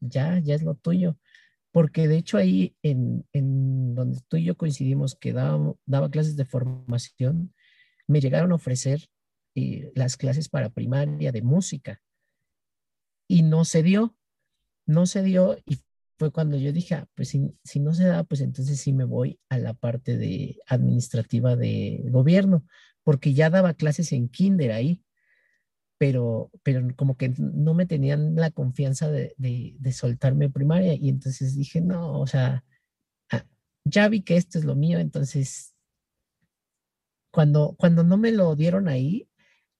ya, 0.00 0.38
ya 0.40 0.54
es 0.54 0.62
lo 0.62 0.74
tuyo, 0.74 1.18
porque 1.72 2.08
de 2.08 2.16
hecho 2.16 2.38
ahí 2.38 2.74
en, 2.82 3.26
en 3.32 3.94
donde 3.94 4.20
tú 4.28 4.36
y 4.36 4.44
yo 4.44 4.56
coincidimos 4.56 5.14
que 5.14 5.32
daba, 5.32 5.74
daba 5.86 6.10
clases 6.10 6.36
de 6.36 6.44
formación, 6.44 7.54
me 8.06 8.20
llegaron 8.20 8.52
a 8.52 8.56
ofrecer 8.56 9.08
eh, 9.54 9.90
las 9.94 10.16
clases 10.16 10.48
para 10.48 10.68
primaria 10.68 11.32
de 11.32 11.42
música. 11.42 12.00
Y 13.28 13.42
no 13.42 13.64
se 13.64 13.82
dio, 13.82 14.14
no 14.86 15.06
se 15.06 15.22
dio 15.22 15.56
y 15.66 15.80
fue 16.18 16.30
cuando 16.30 16.56
yo 16.56 16.72
dije, 16.72 16.94
ah, 16.94 17.08
pues 17.14 17.28
si, 17.28 17.54
si, 17.64 17.80
no 17.80 17.94
se 17.94 18.04
da, 18.04 18.24
pues 18.24 18.40
entonces 18.40 18.80
sí 18.80 18.92
me 18.92 19.04
voy 19.04 19.38
a 19.48 19.58
la 19.58 19.74
parte 19.74 20.16
de 20.16 20.58
administrativa 20.66 21.56
de 21.56 22.02
gobierno, 22.10 22.66
porque 23.02 23.34
ya 23.34 23.50
daba 23.50 23.74
clases 23.74 24.12
en 24.12 24.28
kinder 24.28 24.72
ahí, 24.72 25.02
pero, 25.98 26.50
pero 26.62 26.86
como 26.96 27.16
que 27.16 27.32
no 27.38 27.74
me 27.74 27.86
tenían 27.86 28.36
la 28.36 28.50
confianza 28.50 29.10
de, 29.10 29.34
de, 29.38 29.92
soltarme 29.92 30.50
primaria 30.50 30.94
y 30.94 31.08
entonces 31.08 31.56
dije, 31.56 31.80
no, 31.80 32.20
o 32.20 32.26
sea, 32.26 32.64
ah, 33.30 33.46
ya 33.84 34.08
vi 34.08 34.22
que 34.22 34.36
esto 34.36 34.58
es 34.58 34.64
lo 34.64 34.74
mío, 34.76 34.98
entonces 34.98 35.74
cuando, 37.30 37.74
cuando 37.78 38.02
no 38.04 38.16
me 38.16 38.32
lo 38.32 38.56
dieron 38.56 38.88
ahí, 38.88 39.28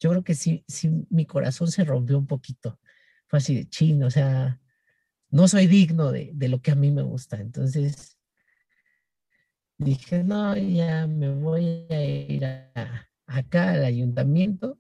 yo 0.01 0.11
creo 0.11 0.25
que 0.25 0.35
sí, 0.35 0.64
sí, 0.69 0.91
mi 1.11 1.27
corazón 1.27 1.71
se 1.71 1.85
rompió 1.85 2.19
un 2.19 2.27
poquito. 2.27 2.79
Fue 3.29 3.39
así 3.39 3.55
de 3.55 3.69
chino, 3.69 4.07
o 4.07 4.11
sea, 4.11 4.61
no 5.31 5.49
soy 5.49 5.67
digno 5.67 6.12
de, 6.12 6.31
de 6.35 6.49
lo 6.49 6.61
que 6.61 6.73
a 6.73 6.75
mí 6.75 6.91
me 6.91 7.03
gusta. 7.03 7.41
Entonces 7.41 8.19
dije, 9.79 10.23
no, 10.23 10.57
ya 10.57 11.07
me 11.07 11.33
voy 11.35 11.87
a 11.91 12.05
ir 12.05 12.45
acá 13.27 13.71
al 13.73 13.85
ayuntamiento. 13.85 14.79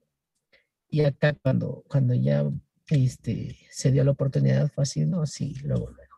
Y 0.96 1.04
acá 1.04 1.34
cuando, 1.34 1.84
cuando 1.88 2.14
ya 2.14 2.50
este, 2.88 3.54
se 3.70 3.92
dio 3.92 4.02
la 4.02 4.12
oportunidad 4.12 4.70
fue 4.72 4.84
así, 4.84 5.04
no, 5.04 5.26
sí, 5.26 5.54
luego, 5.62 5.90
luego. 5.90 6.16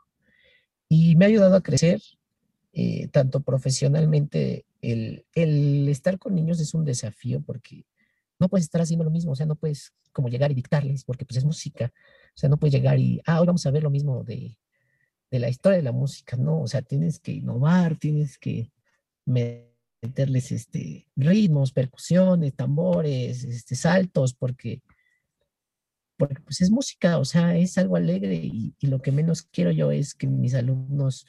Y 0.88 1.16
me 1.16 1.24
ha 1.24 1.28
ayudado 1.28 1.56
a 1.56 1.64
crecer, 1.64 2.00
eh, 2.72 3.08
tanto 3.08 3.40
profesionalmente, 3.40 4.66
el, 4.80 5.26
el 5.34 5.88
estar 5.88 6.16
con 6.20 6.36
niños 6.36 6.60
es 6.60 6.74
un 6.74 6.84
desafío 6.84 7.40
porque 7.40 7.86
no 8.38 8.48
puedes 8.48 8.66
estar 8.66 8.80
haciendo 8.80 9.02
lo 9.02 9.10
mismo, 9.10 9.32
o 9.32 9.34
sea, 9.34 9.46
no 9.46 9.56
puedes 9.56 9.94
como 10.12 10.28
llegar 10.28 10.52
y 10.52 10.54
dictarles, 10.54 11.02
porque 11.02 11.24
pues 11.24 11.38
es 11.38 11.44
música, 11.44 11.92
o 12.28 12.38
sea, 12.38 12.48
no 12.48 12.56
puedes 12.56 12.72
llegar 12.72 13.00
y, 13.00 13.20
ah, 13.26 13.40
hoy 13.40 13.48
vamos 13.48 13.66
a 13.66 13.72
ver 13.72 13.82
lo 13.82 13.90
mismo 13.90 14.22
de, 14.22 14.56
de 15.28 15.38
la 15.40 15.48
historia 15.48 15.78
de 15.78 15.82
la 15.82 15.90
música, 15.90 16.36
no, 16.36 16.60
o 16.60 16.68
sea, 16.68 16.82
tienes 16.82 17.18
que 17.18 17.32
innovar, 17.32 17.96
tienes 17.96 18.38
que 18.38 18.70
meterles 20.00 20.52
este, 20.52 21.08
ritmos, 21.16 21.72
percusiones, 21.72 22.54
tambores, 22.54 23.44
este, 23.44 23.74
saltos, 23.74 24.34
porque, 24.34 24.82
porque 26.16 26.40
pues 26.40 26.60
es 26.60 26.70
música, 26.70 27.18
o 27.18 27.24
sea, 27.24 27.56
es 27.56 27.78
algo 27.78 27.96
alegre 27.96 28.34
y, 28.34 28.74
lo 28.80 29.00
que 29.00 29.12
menos 29.12 29.42
quiero 29.42 29.70
yo 29.70 29.90
es 29.90 30.14
que 30.14 30.26
mis 30.26 30.54
alumnos 30.54 31.26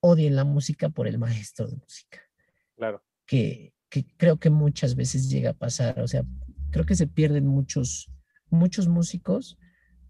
odien 0.00 0.36
la 0.36 0.44
música 0.44 0.88
por 0.88 1.06
el 1.06 1.18
maestro 1.18 1.66
de 1.68 1.76
música. 1.76 2.20
Claro. 2.76 3.02
Que, 3.26 3.72
que 3.88 4.04
creo 4.16 4.38
que 4.38 4.50
muchas 4.50 4.96
veces 4.96 5.30
llega 5.30 5.50
a 5.50 5.54
pasar, 5.54 6.00
o 6.00 6.08
sea, 6.08 6.24
creo 6.70 6.84
que 6.84 6.96
se 6.96 7.06
pierden 7.06 7.46
muchos, 7.46 8.10
muchos 8.50 8.88
músicos 8.88 9.56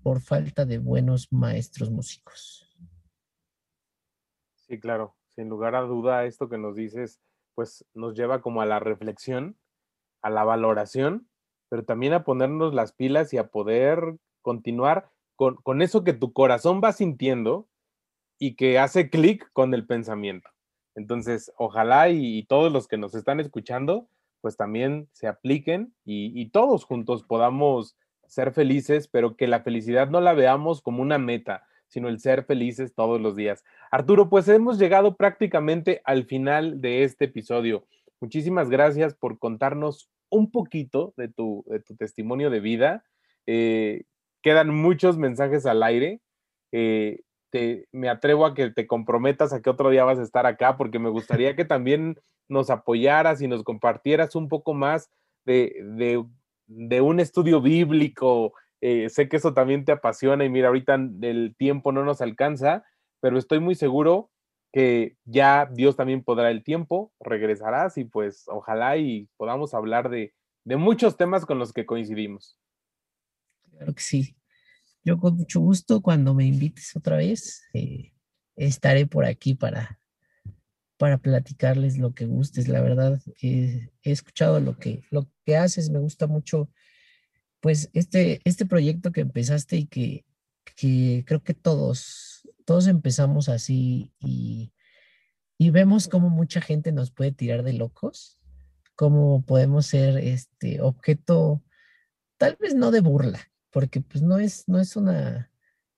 por 0.03 0.20
falta 0.20 0.64
de 0.64 0.78
buenos 0.78 1.32
maestros 1.32 1.91
músicos. 1.91 2.64
Sí, 4.55 4.80
claro, 4.80 5.14
sin 5.35 5.49
lugar 5.49 5.74
a 5.74 5.82
duda, 5.82 6.24
esto 6.24 6.49
que 6.49 6.59
nos 6.59 6.74
dices, 6.74 7.20
pues 7.55 7.85
nos 7.95 8.15
lleva 8.15 8.43
como 8.43 8.63
a 8.63 8.67
la 8.67 8.79
reflexión, 8.79 9.57
a 10.23 10.31
la 10.31 10.45
valoración, 10.45 11.29
pero 11.69 11.85
también 11.85 12.13
a 12.13 12.25
ponernos 12.25 12.75
las 12.75 12.93
pilas 12.93 13.33
y 13.33 13.39
a 13.39 13.49
poder 13.49 14.17
continuar 14.43 15.11
con, 15.37 15.57
con 15.57 15.83
eso 15.83 16.05
que 16.05 16.13
tu 16.13 16.33
corazón 16.33 16.81
va 16.83 16.93
sintiendo 16.93 17.69
y 18.39 18.57
que 18.57 18.79
hace 18.79 19.11
clic 19.11 19.51
con 19.53 19.75
el 19.75 19.87
pensamiento. 19.87 20.51
Entonces, 20.95 21.53
ojalá 21.57 22.09
y, 22.09 22.45
todos 22.45 22.73
los 22.73 22.87
que 22.87 22.97
nos 22.97 23.15
están 23.15 23.41
escuchando, 23.41 24.09
pues 24.41 24.57
también 24.57 25.09
se 25.13 25.27
apliquen 25.27 25.95
y, 26.05 26.39
y 26.41 26.51
todos 26.51 26.85
juntos 26.85 27.25
podamos 27.25 27.97
ser 28.27 28.53
felices, 28.53 29.09
pero 29.09 29.37
que 29.37 29.49
la 29.49 29.61
felicidad 29.61 30.09
no 30.09 30.21
la 30.21 30.35
veamos 30.35 30.83
como 30.83 31.03
una 31.03 31.19
meta, 31.19 31.67
sino 31.95 32.09
el 32.09 32.19
ser 32.19 32.45
felices 32.45 32.93
todos 32.93 33.21
los 33.21 33.37
días. 33.37 33.63
Arturo, 33.93 34.29
pues 34.29 34.49
hemos 34.49 34.81
llegado 34.81 35.15
prácticamente 35.15 36.03
al 36.05 36.25
final 36.25 36.81
de 36.81 37.05
este 37.05 37.27
episodio. 37.27 37.87
Muchísimas 38.21 38.69
gracias 38.69 39.15
por 39.15 39.39
contarnos 39.39 40.11
un 40.29 40.51
poquito 40.51 41.15
de 41.17 41.29
tu, 41.29 41.65
testimonio 41.97 42.51
de 42.51 42.59
vida. 42.59 43.05
Eh, 43.47 44.03
quedan 44.43 44.75
muchos 44.75 45.19
mensajes 45.19 45.67
al 45.67 45.85
aire. 45.85 46.21
Eh, 46.73 47.21
me 47.93 48.09
atrevo 48.09 48.45
a 48.45 48.55
que 48.55 48.71
te 48.71 48.89
comprometas 48.89 49.53
a 49.53 49.63
que 49.63 49.71
otro 49.71 49.91
día 49.91 50.03
vas 50.03 50.19
a 50.19 50.25
estar 50.25 50.47
acá, 50.47 50.77
porque 50.77 50.99
me 50.99 51.11
gustaría 51.11 51.55
que 51.55 51.65
también 51.65 52.19
nos 52.49 52.71
apoyaras 52.71 53.41
y 53.41 53.47
nos 53.47 53.63
compartieras 53.63 54.35
un 54.35 54.49
poco 54.49 54.75
más 54.75 55.09
de, 55.45 56.27
de 56.67 57.01
un 57.01 57.21
estudio 57.21 57.61
bíblico, 57.61 58.53
eh, 58.87 59.09
sé 59.09 59.30
que 59.30 59.39
eso 59.39 59.55
también 59.55 59.87
te 59.87 59.93
apasiona 59.93 60.45
y 60.45 60.51
mira, 60.51 60.68
ahorita 60.68 60.97
el 61.22 61.55
tiempo 61.57 61.91
no 61.91 62.05
nos 62.05 62.20
alcanza, 62.20 62.85
pero 63.20 63.39
estoy 63.39 63.59
muy 63.59 63.74
seguro 63.76 64.30
que 64.74 65.16
ya 65.24 65.70
Dios 65.72 65.97
también 65.97 66.22
podrá 66.22 66.51
el 66.51 66.62
tiempo, 66.62 67.11
regresarás 67.18 67.97
y 67.97 68.05
pues 68.05 68.45
ojalá 68.47 68.99
y 68.99 69.26
podamos 69.39 69.72
hablar 69.72 70.11
de, 70.11 70.35
muchos 70.66 71.16
temas 71.16 71.47
con 71.47 71.59
los 71.59 71.72
que 71.72 71.87
coincidimos. 71.87 72.59
Claro 73.70 73.95
que 73.95 74.03
sí. 74.03 74.37
Yo 75.03 75.16
con 75.18 75.39
mucho 75.39 75.61
gusto, 75.61 76.03
cuando 76.03 76.35
me 76.35 76.45
invites 76.45 76.95
otra 76.95 77.16
vez, 77.16 77.64
eh, 77.72 78.12
estaré 78.55 79.07
por 79.07 79.24
aquí 79.24 79.55
para, 79.55 79.99
para 80.99 81.16
platicarles 81.16 81.97
lo 81.97 82.12
que 82.12 82.26
gustes. 82.26 82.68
La 82.68 82.82
verdad, 82.82 83.18
he 83.41 83.89
escuchado 84.03 84.61
lo 84.61 84.76
que, 84.76 85.05
lo 85.11 85.26
que 85.47 85.57
haces, 85.57 85.89
me 85.89 86.01
gusta 86.01 86.26
mucho 86.26 86.68
pues 87.65 87.89
este, 87.95 88.43
este 88.45 88.67
proyecto 88.67 89.11
que 89.11 89.23
empezaste 89.23 89.77
y 89.79 89.87
que, 89.87 90.27
creo 91.25 91.43
que 91.43 91.55
todos, 91.55 92.47
todos 92.67 92.87
empezamos 92.89 93.49
así 93.49 94.12
y, 94.21 94.71
vemos 95.71 96.09
cómo 96.09 96.29
mucha 96.29 96.61
gente 96.61 96.93
nos 96.93 97.11
puede 97.11 97.33
tirar 97.33 97.62
de 97.62 97.73
locos, 97.73 98.39
cómo 98.97 99.41
podemos 99.47 99.87
ser 99.87 100.19
este 100.19 100.83
objeto, 100.83 101.62
tal 102.37 102.59
vez 102.61 102.75
no 102.75 102.91
de 102.91 103.01
burla, 103.01 103.41
porque 103.71 104.03
pues 104.03 104.23
no 104.23 104.39
es, 104.39 104.65
no 104.69 104.79
es 104.79 104.95
una, 104.95 105.51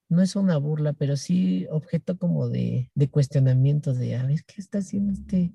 no 0.07 0.21
es 0.21 0.37
una 0.37 0.55
burla, 0.55 0.93
pero 0.93 1.17
sí 1.17 1.67
objeto 1.69 2.17
como 2.17 2.47
de, 2.47 2.91
de 2.95 3.09
cuestionamiento 3.09 3.93
de, 3.93 4.15
a 4.15 4.25
ver, 4.25 4.45
¿qué 4.45 4.61
está 4.61 4.77
haciendo 4.77 5.11
este? 5.11 5.51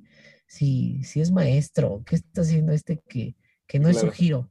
Si, 0.47 1.03
si 1.05 1.23
es 1.23 1.31
maestro, 1.31 2.03
¿qué 2.05 2.17
está 2.17 2.43
haciendo 2.43 2.73
este 2.73 2.99
que, 2.99 3.35
que 3.67 3.79
no 3.79 3.89
es 3.89 3.99
su 3.99 4.11
giro? 4.11 4.51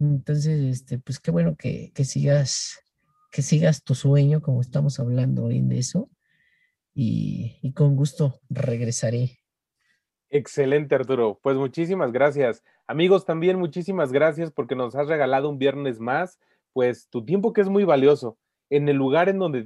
Entonces, 0.00 0.60
este, 0.62 0.98
pues 0.98 1.20
qué 1.20 1.30
bueno 1.30 1.56
que, 1.56 1.92
sigas, 2.04 2.82
que 3.30 3.42
sigas 3.42 3.84
tu 3.84 3.94
sueño, 3.94 4.40
como 4.40 4.62
estamos 4.62 4.98
hablando 4.98 5.44
hoy 5.44 5.60
de 5.60 5.78
eso, 5.78 6.08
y, 6.94 7.72
con 7.74 7.96
gusto 7.96 8.40
regresaré. 8.48 9.38
Excelente, 10.30 10.94
Arturo. 10.94 11.38
Pues 11.42 11.56
muchísimas 11.56 12.12
gracias. 12.12 12.64
Amigos, 12.86 13.26
también 13.26 13.58
muchísimas 13.58 14.10
gracias 14.10 14.50
porque 14.50 14.74
nos 14.74 14.94
has 14.94 15.06
regalado 15.06 15.48
un 15.50 15.58
viernes 15.58 16.00
más, 16.00 16.40
pues 16.72 17.08
tu 17.08 17.24
tiempo 17.24 17.52
que 17.52 17.60
es 17.60 17.68
muy 17.68 17.84
valioso 17.84 18.38
en 18.70 18.88
el 18.88 18.96
lugar 18.96 19.28
en 19.28 19.38
donde, 19.38 19.64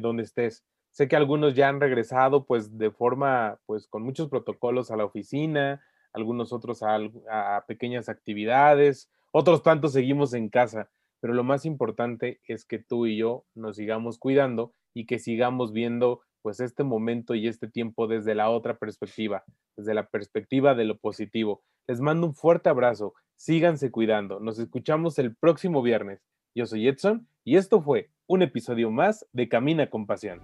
donde 0.00 0.22
estés. 0.24 0.64
Sé 0.90 1.06
que 1.06 1.16
algunos 1.16 1.54
ya 1.54 1.68
han 1.68 1.80
regresado 1.80 2.44
pues 2.44 2.76
de 2.76 2.90
forma, 2.90 3.58
pues 3.66 3.86
con 3.86 4.02
muchos 4.02 4.28
protocolos 4.28 4.90
a 4.90 4.96
la 4.96 5.04
oficina, 5.04 5.82
algunos 6.12 6.52
otros 6.52 6.82
a 6.82 7.64
pequeñas 7.68 8.08
actividades, 8.08 9.10
otros 9.38 9.62
tantos 9.62 9.92
seguimos 9.92 10.32
en 10.32 10.48
casa, 10.48 10.88
pero 11.20 11.34
lo 11.34 11.44
más 11.44 11.66
importante 11.66 12.40
es 12.48 12.64
que 12.64 12.78
tú 12.78 13.04
y 13.04 13.18
yo 13.18 13.44
nos 13.54 13.76
sigamos 13.76 14.18
cuidando 14.18 14.72
y 14.94 15.04
que 15.04 15.18
sigamos 15.18 15.74
viendo 15.74 16.22
pues 16.40 16.58
este 16.58 16.84
momento 16.84 17.34
y 17.34 17.46
este 17.46 17.68
tiempo 17.68 18.06
desde 18.06 18.34
la 18.34 18.48
otra 18.48 18.78
perspectiva, 18.78 19.44
desde 19.76 19.92
la 19.92 20.08
perspectiva 20.08 20.74
de 20.74 20.86
lo 20.86 20.96
positivo. 20.96 21.62
Les 21.86 22.00
mando 22.00 22.28
un 22.28 22.34
fuerte 22.34 22.70
abrazo, 22.70 23.12
síganse 23.34 23.90
cuidando, 23.90 24.40
nos 24.40 24.58
escuchamos 24.58 25.18
el 25.18 25.36
próximo 25.36 25.82
viernes. 25.82 26.24
Yo 26.54 26.64
soy 26.64 26.88
Edson 26.88 27.28
y 27.44 27.58
esto 27.58 27.82
fue 27.82 28.08
un 28.26 28.40
episodio 28.40 28.90
más 28.90 29.26
de 29.34 29.50
Camina 29.50 29.90
con 29.90 30.06
Pasión. 30.06 30.40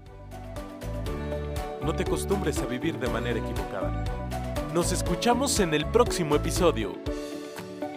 No 1.82 1.96
te 1.96 2.02
acostumbres 2.02 2.60
a 2.60 2.66
vivir 2.66 2.98
de 2.98 3.08
manera 3.08 3.38
equivocada. 3.38 4.04
Nos 4.74 4.92
escuchamos 4.92 5.60
en 5.60 5.72
el 5.72 5.86
próximo 5.86 6.36
episodio. 6.36 6.92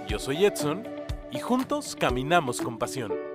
Yo 0.07 0.19
soy 0.19 0.45
Edson 0.45 0.83
y 1.31 1.39
juntos 1.39 1.95
caminamos 1.99 2.61
con 2.61 2.77
pasión. 2.77 3.34